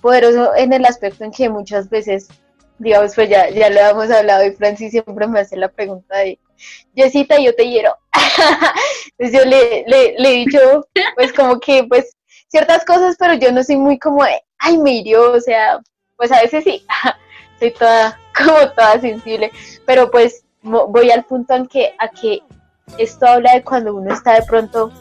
Poderoso 0.00 0.56
en 0.56 0.72
el 0.72 0.84
aspecto 0.84 1.24
en 1.24 1.30
que 1.30 1.48
muchas 1.48 1.88
veces, 1.88 2.28
digamos, 2.78 3.14
pues 3.14 3.30
ya, 3.30 3.48
ya 3.50 3.70
lo 3.70 3.80
hemos 3.80 4.10
hablado 4.10 4.44
y 4.44 4.52
Francis 4.52 4.90
siempre 4.90 5.26
me 5.28 5.40
hace 5.40 5.56
la 5.56 5.68
pregunta 5.68 6.18
de, 6.18 6.38
Jessita, 6.94 7.38
yo 7.38 7.54
te 7.54 7.62
quiero. 7.62 7.96
Entonces 9.18 9.40
yo 9.40 9.48
le, 9.48 9.84
le, 9.86 10.14
le 10.18 10.28
he 10.28 10.44
dicho, 10.44 10.86
pues 11.14 11.32
como 11.32 11.60
que, 11.60 11.84
pues, 11.84 12.16
ciertas 12.48 12.84
cosas, 12.84 13.16
pero 13.18 13.34
yo 13.34 13.52
no 13.52 13.62
soy 13.62 13.76
muy 13.76 13.98
como 13.98 14.24
de, 14.24 14.42
ay, 14.58 14.78
me 14.78 14.92
hirió, 14.92 15.32
o 15.32 15.40
sea, 15.40 15.80
pues 16.16 16.32
a 16.32 16.40
veces 16.40 16.64
sí, 16.64 16.84
soy 17.58 17.72
toda, 17.72 18.18
como 18.36 18.70
toda 18.70 19.00
sensible, 19.00 19.50
pero 19.84 20.10
pues 20.10 20.44
voy 20.62 21.10
al 21.10 21.24
punto 21.24 21.54
en 21.54 21.66
que, 21.66 21.94
a 21.98 22.08
que 22.08 22.42
esto 22.98 23.26
habla 23.26 23.54
de 23.54 23.62
cuando 23.62 23.94
uno 23.94 24.12
está 24.12 24.34
de 24.34 24.42
pronto 24.42 24.92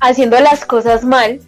haciendo 0.00 0.38
las 0.40 0.64
cosas 0.64 1.04
mal 1.04 1.40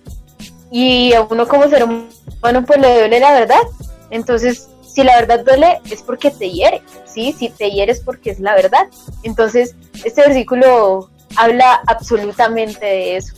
y 0.70 1.12
a 1.14 1.22
uno 1.22 1.46
como 1.46 1.68
ser 1.68 1.84
humano 1.84 2.64
pues 2.66 2.80
le 2.80 2.98
duele 2.98 3.20
la 3.20 3.32
verdad. 3.32 3.62
Entonces, 4.10 4.68
si 4.86 5.04
la 5.04 5.16
verdad 5.16 5.44
duele 5.44 5.80
es 5.90 6.02
porque 6.02 6.30
te 6.30 6.50
hiere, 6.50 6.82
¿sí? 7.04 7.32
Si 7.32 7.48
te 7.48 7.70
hiere 7.70 7.92
es 7.92 8.00
porque 8.00 8.30
es 8.30 8.40
la 8.40 8.54
verdad. 8.54 8.88
Entonces, 9.22 9.74
este 10.04 10.22
versículo 10.22 11.10
habla 11.36 11.80
absolutamente 11.86 12.84
de 12.84 13.16
eso. 13.16 13.34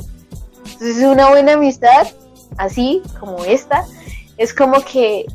Entonces, 0.73 1.03
una 1.03 1.29
buena 1.29 1.55
amistad, 1.55 2.07
así 2.59 3.03
como 3.21 3.45
esta, 3.45 3.85
es 4.37 4.53
como 4.55 4.81
que 4.85 5.27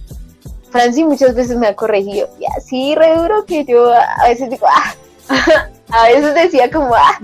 Franci 0.71 1.04
muchas 1.04 1.36
veces 1.36 1.58
me 1.58 1.67
ha 1.67 1.76
corregido, 1.76 2.30
y 2.39 2.45
así 2.58 2.95
re 2.95 3.15
duro 3.15 3.45
que 3.45 3.65
yo 3.65 3.91
a 3.93 4.28
veces 4.28 4.50
digo, 4.50 4.67
ah, 4.69 4.95
a 5.89 6.08
veces 6.08 6.34
decía 6.34 6.69
como, 6.69 6.93
ah, 6.95 7.19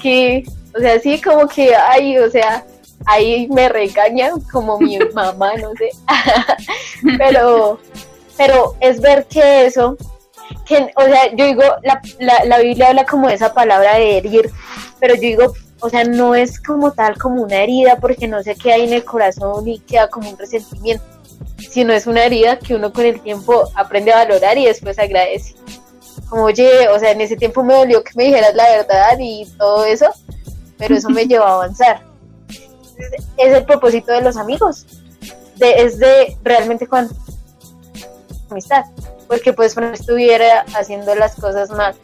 que 0.00 0.44
o 0.76 0.80
sea, 0.80 1.00
sí, 1.00 1.20
como 1.20 1.48
que, 1.48 1.74
ay, 1.74 2.18
o 2.18 2.30
sea, 2.30 2.64
ahí 3.06 3.48
me 3.48 3.68
regañan 3.68 4.40
como 4.52 4.78
mi 4.78 4.98
mamá, 5.14 5.54
no 5.56 5.70
sé. 5.76 5.90
pero, 7.18 7.80
pero 8.36 8.76
es 8.80 9.00
ver 9.00 9.26
que 9.26 9.66
eso, 9.66 9.96
que, 10.66 10.92
o 10.96 11.02
sea, 11.02 11.34
yo 11.34 11.46
digo, 11.46 11.62
la, 11.82 12.02
la, 12.18 12.44
la 12.44 12.58
Biblia 12.58 12.88
habla 12.88 13.06
como 13.06 13.28
de 13.28 13.34
esa 13.34 13.54
palabra 13.54 13.94
de 13.94 14.18
herir, 14.18 14.50
pero 15.00 15.14
yo 15.14 15.20
digo, 15.20 15.54
o 15.80 15.90
sea, 15.90 16.04
no 16.04 16.34
es 16.34 16.60
como 16.60 16.92
tal 16.92 17.18
como 17.18 17.42
una 17.42 17.56
herida 17.56 17.96
porque 17.96 18.26
no 18.26 18.42
se 18.42 18.54
queda 18.54 18.74
ahí 18.74 18.84
en 18.84 18.94
el 18.94 19.04
corazón 19.04 19.68
y 19.68 19.78
queda 19.80 20.08
como 20.08 20.30
un 20.30 20.38
resentimiento, 20.38 21.04
sino 21.70 21.92
es 21.92 22.06
una 22.06 22.24
herida 22.24 22.58
que 22.58 22.74
uno 22.74 22.92
con 22.92 23.04
el 23.04 23.20
tiempo 23.20 23.68
aprende 23.74 24.12
a 24.12 24.24
valorar 24.24 24.56
y 24.56 24.66
después 24.66 24.98
agradece. 24.98 25.54
Como, 26.28 26.44
oye, 26.44 26.88
o 26.88 26.98
sea, 26.98 27.10
en 27.12 27.20
ese 27.20 27.36
tiempo 27.36 27.62
me 27.62 27.74
dolió 27.74 28.02
que 28.02 28.12
me 28.16 28.24
dijeras 28.24 28.54
la 28.54 28.68
verdad 28.68 29.16
y 29.20 29.46
todo 29.58 29.84
eso, 29.84 30.06
pero 30.78 30.96
eso 30.96 31.10
me 31.10 31.26
llevó 31.26 31.44
a 31.44 31.54
avanzar. 31.54 32.02
Es 33.36 33.54
el 33.54 33.64
propósito 33.64 34.12
de 34.12 34.22
los 34.22 34.36
amigos, 34.38 34.86
de, 35.56 35.82
es 35.82 35.98
de 35.98 36.36
realmente 36.42 36.86
cuando 36.86 37.14
amistad, 38.50 38.84
porque 39.28 39.52
pues 39.52 39.74
cuando 39.74 39.92
estuviera 39.92 40.64
haciendo 40.74 41.14
las 41.14 41.34
cosas 41.34 41.70
mal, 41.70 41.94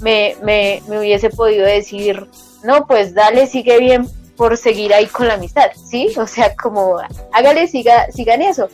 me, 0.00 0.36
me, 0.42 0.82
me 0.88 0.98
hubiese 0.98 1.30
podido 1.30 1.64
decir, 1.64 2.28
no, 2.62 2.86
pues 2.86 3.14
dale, 3.14 3.46
sigue 3.46 3.78
bien 3.78 4.08
por 4.36 4.56
seguir 4.56 4.94
ahí 4.94 5.06
con 5.06 5.28
la 5.28 5.34
amistad, 5.34 5.70
¿sí? 5.74 6.12
O 6.16 6.26
sea, 6.26 6.54
como 6.54 6.98
hágale, 7.32 7.66
siga, 7.68 8.10
sigan 8.12 8.42
eso. 8.42 8.68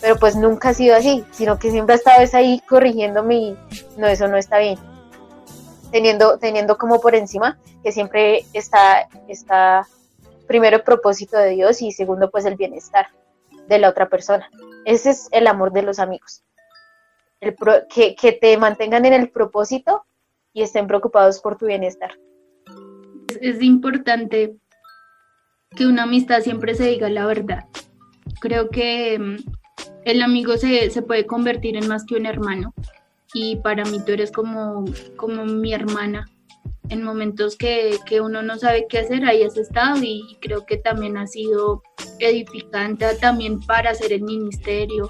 Pero 0.00 0.16
pues 0.16 0.34
nunca 0.34 0.70
ha 0.70 0.74
sido 0.74 0.96
así, 0.96 1.24
sino 1.30 1.58
que 1.58 1.70
siempre 1.70 1.94
ha 1.94 1.98
estado 1.98 2.26
ahí 2.32 2.62
corrigiéndome 2.66 3.34
y 3.34 3.56
no, 3.98 4.06
eso 4.06 4.28
no 4.28 4.38
está 4.38 4.58
bien 4.58 4.78
teniendo, 5.90 6.38
teniendo 6.38 6.78
como 6.78 7.00
por 7.00 7.14
encima 7.14 7.58
que 7.82 7.92
siempre 7.92 8.44
está, 8.52 9.08
está 9.28 9.86
primero 10.46 10.76
el 10.76 10.82
propósito 10.82 11.36
de 11.36 11.50
Dios 11.50 11.82
y 11.82 11.92
segundo 11.92 12.30
pues 12.30 12.44
el 12.44 12.56
bienestar 12.56 13.08
de 13.68 13.78
la 13.78 13.88
otra 13.88 14.08
persona. 14.08 14.50
Ese 14.84 15.10
es 15.10 15.28
el 15.32 15.46
amor 15.46 15.72
de 15.72 15.82
los 15.82 15.98
amigos. 15.98 16.42
El 17.40 17.56
que, 17.88 18.14
que 18.14 18.32
te 18.32 18.56
mantengan 18.56 19.06
en 19.06 19.14
el 19.14 19.30
propósito 19.30 20.04
y 20.52 20.62
estén 20.62 20.86
preocupados 20.86 21.40
por 21.40 21.56
tu 21.56 21.66
bienestar. 21.66 22.12
Es 23.40 23.62
importante 23.62 24.54
que 25.76 25.86
una 25.86 26.02
amistad 26.02 26.40
siempre 26.42 26.74
se 26.74 26.88
diga 26.88 27.08
la 27.08 27.26
verdad. 27.26 27.64
Creo 28.40 28.68
que 28.68 29.18
mm, 29.18 29.36
el 30.04 30.22
amigo 30.22 30.56
se, 30.56 30.90
se 30.90 31.02
puede 31.02 31.26
convertir 31.26 31.76
en 31.76 31.88
más 31.88 32.04
que 32.04 32.16
un 32.16 32.26
hermano 32.26 32.74
y 33.32 33.56
para 33.56 33.84
mí 33.84 33.98
tú 34.04 34.12
eres 34.12 34.32
como, 34.32 34.84
como 35.16 35.44
mi 35.44 35.72
hermana. 35.72 36.26
En 36.88 37.04
momentos 37.04 37.56
que, 37.56 37.96
que 38.04 38.20
uno 38.20 38.42
no 38.42 38.58
sabe 38.58 38.86
qué 38.88 38.98
hacer, 38.98 39.24
ahí 39.24 39.44
has 39.44 39.56
estado 39.56 40.02
y 40.02 40.36
creo 40.40 40.66
que 40.66 40.76
también 40.76 41.16
ha 41.16 41.26
sido 41.26 41.82
edificante 42.18 43.06
también 43.20 43.60
para 43.60 43.90
hacer 43.90 44.12
el 44.12 44.22
ministerio, 44.22 45.08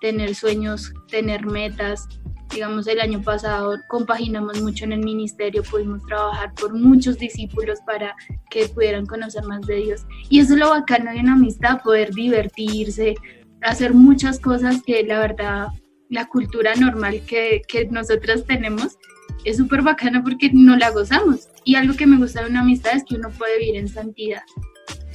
tener 0.00 0.34
sueños, 0.34 0.92
tener 1.08 1.46
metas. 1.46 2.06
Digamos, 2.52 2.86
el 2.86 3.00
año 3.00 3.22
pasado 3.22 3.78
compaginamos 3.88 4.60
mucho 4.60 4.84
en 4.84 4.92
el 4.92 5.00
ministerio, 5.00 5.62
pudimos 5.62 6.04
trabajar 6.06 6.52
por 6.54 6.74
muchos 6.74 7.18
discípulos 7.18 7.78
para 7.86 8.14
que 8.50 8.68
pudieran 8.68 9.06
conocer 9.06 9.44
más 9.44 9.62
de 9.62 9.76
Dios. 9.76 10.02
Y 10.28 10.40
eso 10.40 10.54
es 10.54 10.60
lo 10.60 10.70
bacano 10.70 11.12
de 11.12 11.20
una 11.20 11.32
amistad, 11.34 11.80
poder 11.82 12.12
divertirse, 12.12 13.14
hacer 13.62 13.94
muchas 13.94 14.38
cosas 14.38 14.82
que 14.82 15.02
la 15.04 15.18
verdad 15.18 15.68
la 16.12 16.26
cultura 16.26 16.74
normal 16.74 17.22
que, 17.26 17.62
que 17.66 17.86
nosotras 17.86 18.44
tenemos 18.44 18.98
es 19.44 19.56
súper 19.56 19.80
bacana 19.80 20.22
porque 20.22 20.50
no 20.52 20.76
la 20.76 20.90
gozamos. 20.90 21.48
Y 21.64 21.74
algo 21.74 21.96
que 21.96 22.06
me 22.06 22.18
gusta 22.18 22.42
de 22.42 22.50
una 22.50 22.60
amistad 22.60 22.94
es 22.94 23.04
que 23.04 23.16
uno 23.16 23.30
puede 23.30 23.58
vivir 23.58 23.76
en 23.76 23.88
santidad. 23.88 24.42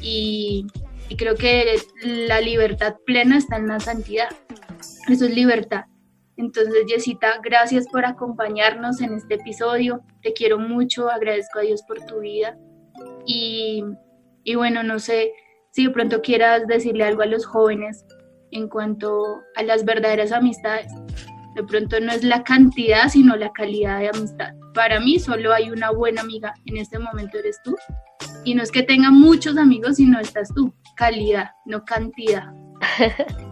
Y, 0.02 0.66
y 1.08 1.16
creo 1.16 1.36
que 1.36 1.80
la 2.04 2.42
libertad 2.42 2.96
plena 3.06 3.38
está 3.38 3.58
en 3.58 3.68
la 3.68 3.80
santidad. 3.80 4.30
Eso 5.08 5.26
es 5.26 5.36
libertad. 5.36 5.86
Entonces, 6.38 6.86
Jessita, 6.88 7.40
gracias 7.44 7.88
por 7.88 8.06
acompañarnos 8.06 9.02
en 9.02 9.16
este 9.16 9.36
episodio. 9.36 10.02
Te 10.22 10.34
quiero 10.34 10.60
mucho, 10.60 11.10
agradezco 11.10 11.60
a 11.60 11.64
Dios 11.64 11.82
por 11.84 12.00
tu 12.06 12.20
vida. 12.20 12.58
Y, 13.26 13.84
y 14.44 14.56
bueno, 14.56 14.84
no 14.84 15.00
sé 15.00 15.32
si 15.72 15.86
de 15.86 15.92
pronto 15.92 16.22
quieras 16.22 16.68
decirle 16.68 17.04
algo 17.04 17.24
a 17.24 17.28
los 17.28 17.46
jóvenes 17.46 18.06
en 18.52 18.70
cuanto 18.70 19.42
a 19.56 19.64
las 19.64 19.84
verdaderas 19.84 20.32
amistades. 20.32 20.92
De 21.56 21.64
pronto 21.64 22.00
no 22.00 22.12
es 22.12 22.24
la 22.24 22.44
cantidad, 22.44 23.10
sino 23.10 23.36
la 23.36 23.52
calidad 23.52 24.00
de 24.00 24.10
amistad. 24.10 24.54
Para 24.76 25.00
mí 25.00 25.20
solo 25.20 25.54
hay 25.54 25.72
una 25.72 25.90
buena 25.92 26.22
amiga, 26.22 26.54
en 26.66 26.78
este 26.78 27.00
momento 27.00 27.40
eres 27.40 27.60
tú. 27.64 27.76
Y 28.44 28.54
no 28.54 28.62
es 28.62 28.72
que 28.72 28.84
tenga 28.84 29.10
muchos 29.10 29.58
amigos, 29.58 29.96
sino 29.96 30.20
estás 30.20 30.54
tú. 30.54 30.74
Calidad, 30.96 31.52
no 31.66 31.84
cantidad. 31.84 32.54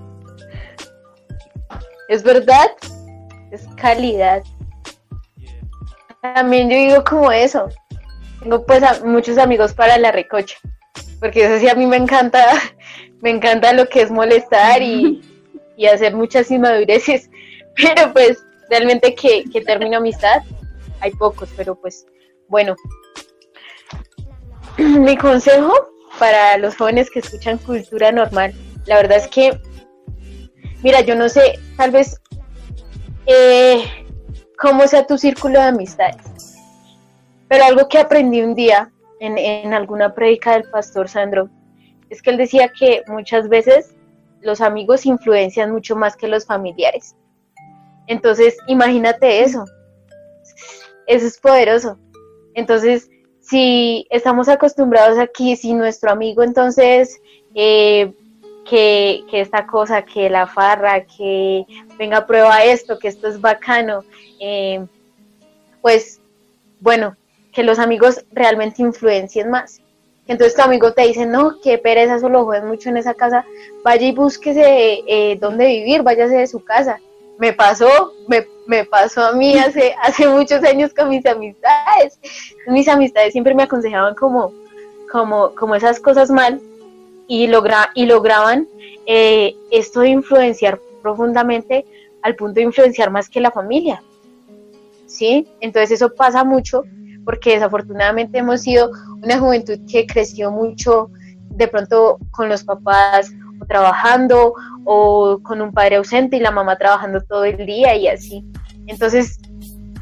es 2.09 2.23
verdad, 2.23 2.71
es 3.51 3.67
calidad. 3.75 4.43
También 6.21 6.69
yo 6.69 6.75
digo 6.75 7.03
como 7.03 7.31
eso. 7.31 7.69
Tengo 8.41 8.65
pues 8.65 9.03
muchos 9.03 9.37
amigos 9.37 9.73
para 9.73 9.97
la 9.97 10.11
recocha, 10.11 10.57
porque 11.19 11.45
eso 11.45 11.59
sí 11.59 11.67
a 11.67 11.75
mí 11.75 11.85
me 11.87 11.97
encanta 11.97 12.43
me 13.21 13.31
encanta 13.31 13.73
lo 13.73 13.87
que 13.87 14.01
es 14.01 14.11
molestar 14.11 14.81
y, 14.81 15.21
hacer 15.91 16.15
muchas 16.15 16.49
inmadureces, 16.51 17.29
pero 17.75 18.13
pues 18.13 18.43
realmente 18.69 19.13
que, 19.15 19.43
que 19.51 19.61
termino 19.61 19.97
amistad, 19.97 20.41
hay 20.99 21.11
pocos, 21.11 21.49
pero 21.57 21.75
pues 21.75 22.05
bueno. 22.47 22.75
Mi 24.77 25.17
consejo 25.17 25.73
para 26.19 26.57
los 26.57 26.75
jóvenes 26.75 27.09
que 27.09 27.19
escuchan 27.19 27.57
cultura 27.57 28.11
normal, 28.11 28.53
la 28.85 28.97
verdad 28.97 29.17
es 29.17 29.27
que, 29.27 29.59
mira, 30.85 31.01
yo 31.01 31.15
no 31.15 31.27
sé, 31.29 31.57
tal 31.77 31.89
vez 31.89 32.21
eh, 33.25 33.85
cómo 34.55 34.85
sea 34.85 35.07
tu 35.07 35.17
círculo 35.17 35.59
de 35.59 35.65
amistades, 35.65 36.55
pero 37.47 37.63
algo 37.63 37.89
que 37.89 37.97
aprendí 37.97 38.43
un 38.43 38.53
día 38.53 38.91
en, 39.19 39.39
en 39.39 39.73
alguna 39.73 40.13
prédica 40.13 40.51
del 40.51 40.69
pastor 40.69 41.09
Sandro 41.09 41.49
es 42.11 42.21
que 42.21 42.29
él 42.29 42.37
decía 42.37 42.69
que 42.69 43.01
muchas 43.07 43.49
veces 43.49 43.95
los 44.41 44.61
amigos 44.61 45.07
influencian 45.07 45.71
mucho 45.71 45.95
más 45.95 46.15
que 46.15 46.27
los 46.27 46.45
familiares. 46.45 47.15
Entonces, 48.05 48.55
imagínate 48.67 49.41
eso. 49.41 49.65
Eso 51.07 51.25
es 51.25 51.39
poderoso. 51.39 51.97
Entonces, 52.53 53.09
si 53.41 54.05
estamos 54.11 54.47
acostumbrados 54.49 55.17
aquí, 55.17 55.55
si 55.55 55.73
nuestro 55.73 56.11
amigo 56.11 56.43
entonces, 56.43 57.19
eh, 57.55 58.13
que, 58.65 59.23
esta 59.31 59.65
cosa, 59.67 60.01
que 60.01 60.29
la 60.29 60.47
farra, 60.47 61.05
que 61.05 61.65
venga 61.97 62.25
prueba 62.25 62.63
esto, 62.63 62.99
que 62.99 63.07
esto 63.07 63.27
es 63.27 63.39
bacano, 63.39 64.03
eh, 64.39 64.85
pues 65.81 66.19
bueno, 66.79 67.15
que 67.53 67.63
los 67.63 67.79
amigos 67.79 68.25
realmente 68.31 68.81
influencien 68.81 69.49
más. 69.49 69.81
Entonces 70.27 70.55
tu 70.55 70.63
amigo 70.63 70.91
te 70.93 71.03
dice, 71.03 71.25
no, 71.25 71.59
qué 71.61 71.77
pereza, 71.77 72.19
solo 72.19 72.43
juegas 72.43 72.65
mucho 72.65 72.89
en 72.89 72.97
esa 72.97 73.13
casa, 73.13 73.45
vaya 73.83 74.07
y 74.07 74.11
búsquese 74.11 75.03
eh, 75.07 75.37
dónde 75.39 75.67
vivir, 75.67 76.01
váyase 76.01 76.35
de 76.35 76.47
su 76.47 76.63
casa. 76.63 76.99
Me 77.37 77.53
pasó, 77.53 78.13
me, 78.27 78.47
me, 78.65 78.85
pasó 78.85 79.23
a 79.23 79.33
mí 79.33 79.57
hace, 79.57 79.93
hace 80.01 80.27
muchos 80.27 80.63
años 80.63 80.93
con 80.93 81.09
mis 81.09 81.25
amistades. 81.25 82.19
Mis 82.67 82.87
amistades 82.87 83.33
siempre 83.33 83.53
me 83.53 83.63
aconsejaban 83.63 84.15
como, 84.15 84.51
como, 85.11 85.53
como 85.53 85.75
esas 85.75 85.99
cosas 85.99 86.31
mal 86.31 86.59
y, 87.27 87.47
logra, 87.47 87.91
y 87.93 88.05
lograban 88.05 88.67
eh, 89.05 89.55
esto 89.71 90.01
de 90.01 90.09
influenciar 90.09 90.79
profundamente 91.01 91.85
al 92.21 92.35
punto 92.35 92.55
de 92.55 92.63
influenciar 92.63 93.11
más 93.11 93.29
que 93.29 93.39
la 93.39 93.51
familia. 93.51 94.01
¿Sí? 95.05 95.47
Entonces 95.61 95.91
eso 95.91 96.13
pasa 96.13 96.43
mucho 96.43 96.83
porque 97.23 97.51
desafortunadamente 97.51 98.39
hemos 98.39 98.61
sido 98.61 98.91
una 99.23 99.39
juventud 99.39 99.79
que 99.89 100.05
creció 100.05 100.51
mucho 100.51 101.09
de 101.49 101.67
pronto 101.67 102.17
con 102.31 102.49
los 102.49 102.63
papás 102.63 103.31
trabajando 103.67 104.53
o 104.83 105.39
con 105.41 105.61
un 105.61 105.71
padre 105.71 105.95
ausente 105.95 106.37
y 106.37 106.39
la 106.39 106.51
mamá 106.51 106.77
trabajando 106.77 107.21
todo 107.21 107.45
el 107.45 107.65
día 107.65 107.95
y 107.95 108.07
así. 108.07 108.43
Entonces, 108.87 109.39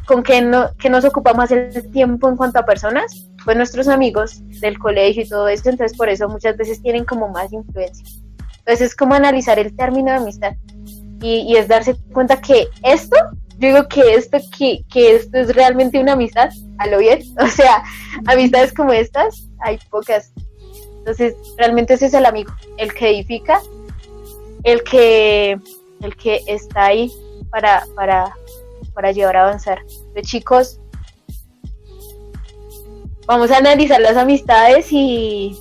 ¿con 0.05 0.23
qué, 0.23 0.41
no, 0.41 0.69
qué 0.77 0.89
nos 0.89 1.05
ocupa 1.05 1.33
más 1.33 1.51
el 1.51 1.91
tiempo 1.91 2.29
en 2.29 2.35
cuanto 2.35 2.59
a 2.59 2.65
personas? 2.65 3.27
Pues 3.43 3.57
nuestros 3.57 3.87
amigos 3.87 4.41
del 4.59 4.79
colegio 4.79 5.23
y 5.23 5.29
todo 5.29 5.47
esto, 5.47 5.69
entonces 5.69 5.97
por 5.97 6.09
eso 6.09 6.27
muchas 6.29 6.57
veces 6.57 6.81
tienen 6.81 7.05
como 7.05 7.29
más 7.29 7.51
influencia. 7.51 8.05
Entonces 8.59 8.87
es 8.87 8.95
como 8.95 9.13
analizar 9.13 9.59
el 9.59 9.75
término 9.75 10.11
de 10.11 10.17
amistad 10.17 10.53
y, 11.21 11.41
y 11.41 11.55
es 11.57 11.67
darse 11.67 11.95
cuenta 12.13 12.39
que 12.41 12.67
esto 12.83 13.17
digo 13.57 13.87
que 13.87 14.15
esto, 14.15 14.37
que, 14.57 14.83
que 14.91 15.15
esto 15.15 15.37
es 15.37 15.55
realmente 15.55 15.99
una 15.99 16.13
amistad, 16.13 16.49
a 16.77 16.87
lo 16.87 16.99
bien, 16.99 17.21
o 17.39 17.47
sea, 17.47 17.83
amistades 18.25 18.73
como 18.73 18.93
estas 18.93 19.49
hay 19.59 19.79
pocas. 19.89 20.31
Entonces, 20.99 21.35
realmente 21.57 21.95
ese 21.95 22.05
es 22.05 22.13
el 22.13 22.25
amigo, 22.25 22.53
el 22.77 22.93
que 22.93 23.09
edifica, 23.09 23.61
el 24.63 24.83
que, 24.83 25.59
el 26.01 26.15
que 26.15 26.41
está 26.47 26.85
ahí 26.85 27.11
para, 27.49 27.85
para, 27.95 28.33
para 28.93 29.11
llevar 29.11 29.37
a 29.37 29.47
avanzar. 29.47 29.79
Los 30.15 30.27
chicos, 30.27 30.79
vamos 33.25 33.51
a 33.51 33.57
analizar 33.57 34.01
las 34.01 34.17
amistades 34.17 34.91
y, 34.91 35.57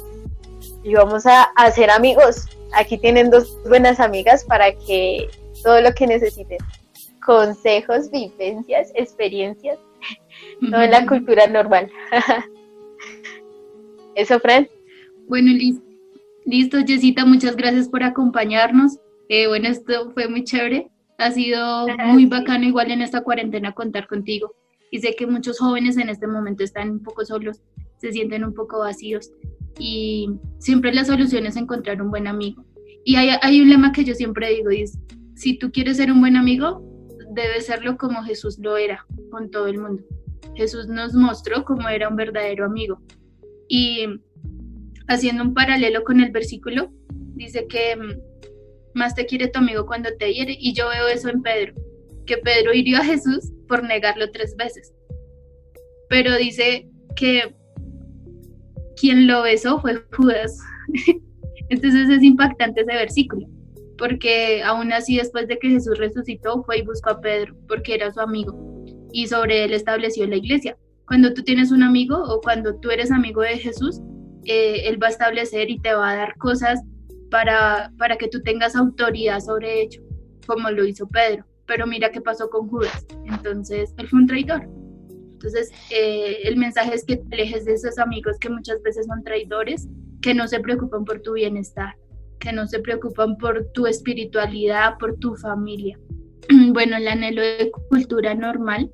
y 0.83 0.95
vamos 0.95 1.27
a 1.27 1.45
hacer 1.57 1.91
amigos. 1.91 2.47
Aquí 2.75 2.99
tienen 2.99 3.31
dos 3.31 3.57
buenas 3.69 4.01
amigas 4.01 4.45
para 4.45 4.73
que 4.73 5.29
todo 5.63 5.81
lo 5.81 5.93
que 5.93 6.07
necesiten 6.07 6.59
consejos, 7.25 8.11
vivencias, 8.11 8.93
experiencias, 8.95 9.79
toda 10.71 10.87
la 10.89 11.07
cultura 11.07 11.47
normal. 11.47 11.91
Eso, 14.15 14.39
Fran. 14.41 14.69
Bueno, 15.29 15.53
listo. 15.53 15.93
Listo, 16.45 16.79
Jessita, 16.85 17.25
muchas 17.25 17.57
gracias 17.57 17.89
por 17.89 18.03
acompañarnos. 18.03 18.99
Eh, 19.29 19.47
bueno, 19.47 19.69
esto 19.69 20.11
fue 20.13 20.29
muy 20.29 20.43
chévere. 20.43 20.91
Ha 21.23 21.31
sido 21.31 21.87
muy 22.07 22.27
bacano 22.27 22.65
igual 22.65 22.91
en 22.91 23.01
esta 23.01 23.23
cuarentena 23.23 23.73
contar 23.73 24.09
contigo. 24.09 24.55
Y 24.91 24.99
sé 24.99 25.15
que 25.17 25.27
muchos 25.27 25.59
jóvenes 25.59 25.97
en 25.97 26.09
este 26.09 26.27
momento 26.27 26.65
están 26.65 26.91
un 26.91 27.03
poco 27.03 27.25
solos, 27.25 27.63
se 27.99 28.13
sienten 28.13 28.45
un 28.45 28.55
poco 28.55 28.81
vacíos. 28.81 29.33
Y 29.79 30.29
siempre 30.59 30.93
la 30.93 31.05
solución 31.05 31.47
es 31.47 31.57
encontrar 31.57 32.03
un 32.03 32.11
buen 32.11 32.27
amigo. 32.27 32.65
Y 33.05 33.17
hay, 33.17 33.31
hay 33.41 33.61
un 33.61 33.71
lema 33.71 33.93
que 33.93 34.05
yo 34.05 34.15
siempre 34.15 34.51
digo, 34.51 34.71
es, 34.71 34.99
si 35.35 35.59
tú 35.59 35.71
quieres 35.71 35.97
ser 35.97 36.11
un 36.11 36.21
buen 36.21 36.37
amigo, 36.37 36.83
debe 37.31 37.61
serlo 37.61 37.97
como 37.97 38.23
Jesús 38.23 38.59
lo 38.59 38.77
era 38.77 39.07
con 39.31 39.51
todo 39.51 39.69
el 39.69 39.79
mundo. 39.79 40.03
Jesús 40.55 40.89
nos 40.89 41.15
mostró 41.15 41.65
cómo 41.65 41.89
era 41.89 42.09
un 42.09 42.17
verdadero 42.17 42.67
amigo. 42.67 43.01
Y 43.69 44.07
haciendo 45.09 45.45
un 45.45 45.55
paralelo 45.55 46.03
con 46.05 46.21
el 46.21 46.31
versículo, 46.31 46.93
dice 47.35 47.67
que 47.69 47.97
mm, 47.97 48.32
más 48.95 49.15
te 49.15 49.27
quiere 49.27 49.49
tu 49.49 49.59
amigo 49.59 49.87
cuando 49.87 50.11
te 50.19 50.33
hiere. 50.33 50.57
Y 50.59 50.73
yo 50.75 50.89
veo 50.89 51.09
eso 51.09 51.29
en 51.29 51.43
Pedro, 51.43 51.75
que 52.27 52.37
Pedro 52.39 52.73
hirió 52.73 52.99
a 52.99 53.05
Jesús 53.05 53.53
por 53.69 53.83
negarlo 53.83 54.31
tres 54.31 54.55
veces. 54.57 54.93
Pero 56.09 56.37
dice 56.37 56.89
que 57.17 57.55
quien 58.97 59.27
lo 59.27 59.43
besó 59.43 59.81
fue 59.81 60.03
Judas. 60.17 60.59
Entonces 61.69 62.09
es 62.09 62.23
impactante 62.23 62.83
ese 62.83 62.93
versículo 62.93 63.47
porque 64.03 64.65
aún 64.65 64.93
así 64.93 65.17
después 65.17 65.47
de 65.47 65.61
que 65.61 65.71
Jesús 65.71 65.97
resucitó 65.97 66.65
fue 66.65 66.79
y 66.79 66.83
buscó 66.83 67.11
a 67.11 67.21
Pedro 67.21 67.55
porque 67.69 67.95
era 67.95 68.13
su 68.13 68.19
amigo 68.19 68.53
y 69.13 69.29
sobre 69.29 69.63
él 69.63 69.73
estableció 69.73 70.27
la 70.27 70.37
iglesia. 70.37 70.77
Cuando 71.07 71.33
tú 71.35 71.45
tienes 71.45 71.71
un 71.71 71.85
amigo 71.85 72.17
o 72.17 72.41
cuando 72.41 72.75
tú 72.81 72.91
eres 72.91 73.13
amigo 73.13 73.43
de 73.43 73.59
Jesús, 73.59 74.01
eh, 74.45 74.89
él 74.89 75.01
va 75.01 75.07
a 75.07 75.11
establecer 75.11 75.71
y 75.71 75.79
te 75.79 75.95
va 75.95 76.11
a 76.11 76.17
dar 76.17 76.37
cosas 76.39 76.81
para, 77.33 77.91
para 77.97 78.17
que 78.17 78.29
tú 78.29 78.43
tengas 78.43 78.77
autoridad 78.77 79.41
sobre 79.41 79.81
ello, 79.81 80.03
como 80.47 80.71
lo 80.71 80.85
hizo 80.85 81.09
Pedro. 81.09 81.45
pero 81.67 81.87
mira 81.87 82.11
qué 82.13 82.21
pasó 82.21 82.51
con 82.51 82.69
Judas. 82.69 83.07
Entonces, 83.25 83.95
él 83.97 84.07
fue 84.07 84.19
un 84.19 84.27
traidor. 84.27 84.69
Entonces, 85.33 85.71
eh, 85.91 86.41
el 86.45 86.57
mensaje 86.59 86.95
es 86.95 87.05
que 87.07 87.17
te 87.17 87.35
alejes 87.35 87.65
de 87.65 87.73
esos 87.73 87.99
amigos 87.99 88.37
que 88.39 88.51
muchas 88.51 88.83
veces 88.83 89.07
son 89.07 89.25
traidores, 89.25 89.89
que 90.21 90.35
no 90.35 90.47
se 90.47 90.61
preocupan 90.61 91.07
por 91.07 91.23
tu 91.23 91.33
bienestar, 91.33 91.97
que 92.39 92.53
no 92.53 92.67
se 92.67 92.81
preocupan 92.81 93.39
por 93.39 93.65
tu 93.73 93.87
espiritualidad, 93.87 94.99
por 94.99 95.17
tu 95.19 95.35
familia. 95.37 95.99
Bueno, 96.75 96.97
el 96.99 97.09
anhelo 97.09 97.41
de 97.41 97.71
cultura 97.89 98.35
normal 98.35 98.91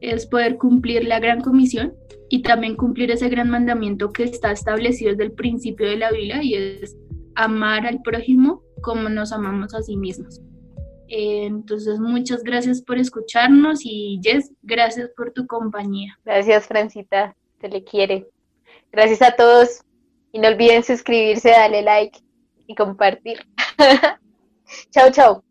es 0.00 0.26
poder 0.26 0.56
cumplir 0.56 1.04
la 1.04 1.18
gran 1.18 1.40
comisión 1.40 1.94
y 2.28 2.42
también 2.42 2.76
cumplir 2.76 3.10
ese 3.10 3.28
gran 3.28 3.50
mandamiento 3.50 4.12
que 4.12 4.22
está 4.22 4.52
establecido 4.52 5.10
desde 5.10 5.24
el 5.24 5.32
principio 5.32 5.88
de 5.88 5.96
la 5.96 6.12
Biblia 6.12 6.42
y 6.42 6.54
es 6.54 6.96
amar 7.36 7.86
al 7.86 8.02
prójimo 8.02 8.62
como 8.82 9.08
nos 9.08 9.32
amamos 9.32 9.74
a 9.74 9.82
sí 9.82 9.96
mismos. 9.96 10.40
Eh, 11.08 11.46
entonces, 11.46 12.00
muchas 12.00 12.42
gracias 12.42 12.82
por 12.82 12.98
escucharnos 12.98 13.80
y 13.84 14.20
Jess, 14.22 14.50
gracias 14.62 15.10
por 15.16 15.32
tu 15.32 15.46
compañía. 15.46 16.18
Gracias, 16.24 16.66
Francita, 16.66 17.36
se 17.60 17.68
le 17.68 17.84
quiere. 17.84 18.26
Gracias 18.90 19.22
a 19.22 19.36
todos 19.36 19.82
y 20.32 20.38
no 20.38 20.48
olviden 20.48 20.82
suscribirse, 20.82 21.50
darle 21.50 21.82
like 21.82 22.18
y 22.66 22.74
compartir. 22.74 23.38
chao, 24.90 25.10
chao. 25.12 25.44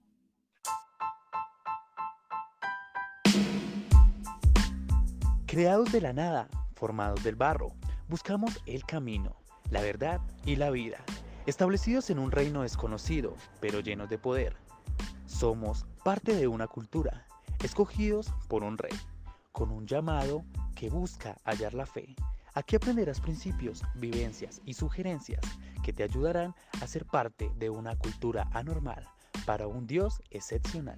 Creados 5.45 5.91
de 5.93 6.01
la 6.01 6.11
nada, 6.11 6.49
formados 6.75 7.23
del 7.23 7.35
barro, 7.35 7.71
buscamos 8.09 8.59
el 8.65 8.83
camino, 8.83 9.37
la 9.69 9.81
verdad 9.81 10.19
y 10.45 10.57
la 10.57 10.69
vida, 10.69 10.97
establecidos 11.45 12.09
en 12.09 12.19
un 12.19 12.31
reino 12.31 12.63
desconocido, 12.63 13.35
pero 13.59 13.79
llenos 13.79 14.09
de 14.09 14.17
poder. 14.17 14.55
Somos 15.25 15.85
parte 16.03 16.35
de 16.35 16.47
una 16.47 16.67
cultura, 16.67 17.25
escogidos 17.63 18.33
por 18.47 18.63
un 18.63 18.77
rey, 18.77 18.97
con 19.51 19.71
un 19.71 19.85
llamado 19.85 20.43
que 20.75 20.89
busca 20.89 21.37
hallar 21.43 21.73
la 21.73 21.85
fe. 21.85 22.15
Aquí 22.53 22.75
aprenderás 22.75 23.19
principios, 23.19 23.83
vivencias 23.95 24.61
y 24.65 24.73
sugerencias 24.73 25.41
que 25.83 25.93
te 25.93 26.03
ayudarán 26.03 26.55
a 26.81 26.87
ser 26.87 27.05
parte 27.05 27.51
de 27.57 27.69
una 27.69 27.97
cultura 27.97 28.47
anormal 28.53 29.07
para 29.45 29.67
un 29.67 29.85
Dios 29.85 30.21
excepcional. 30.31 30.97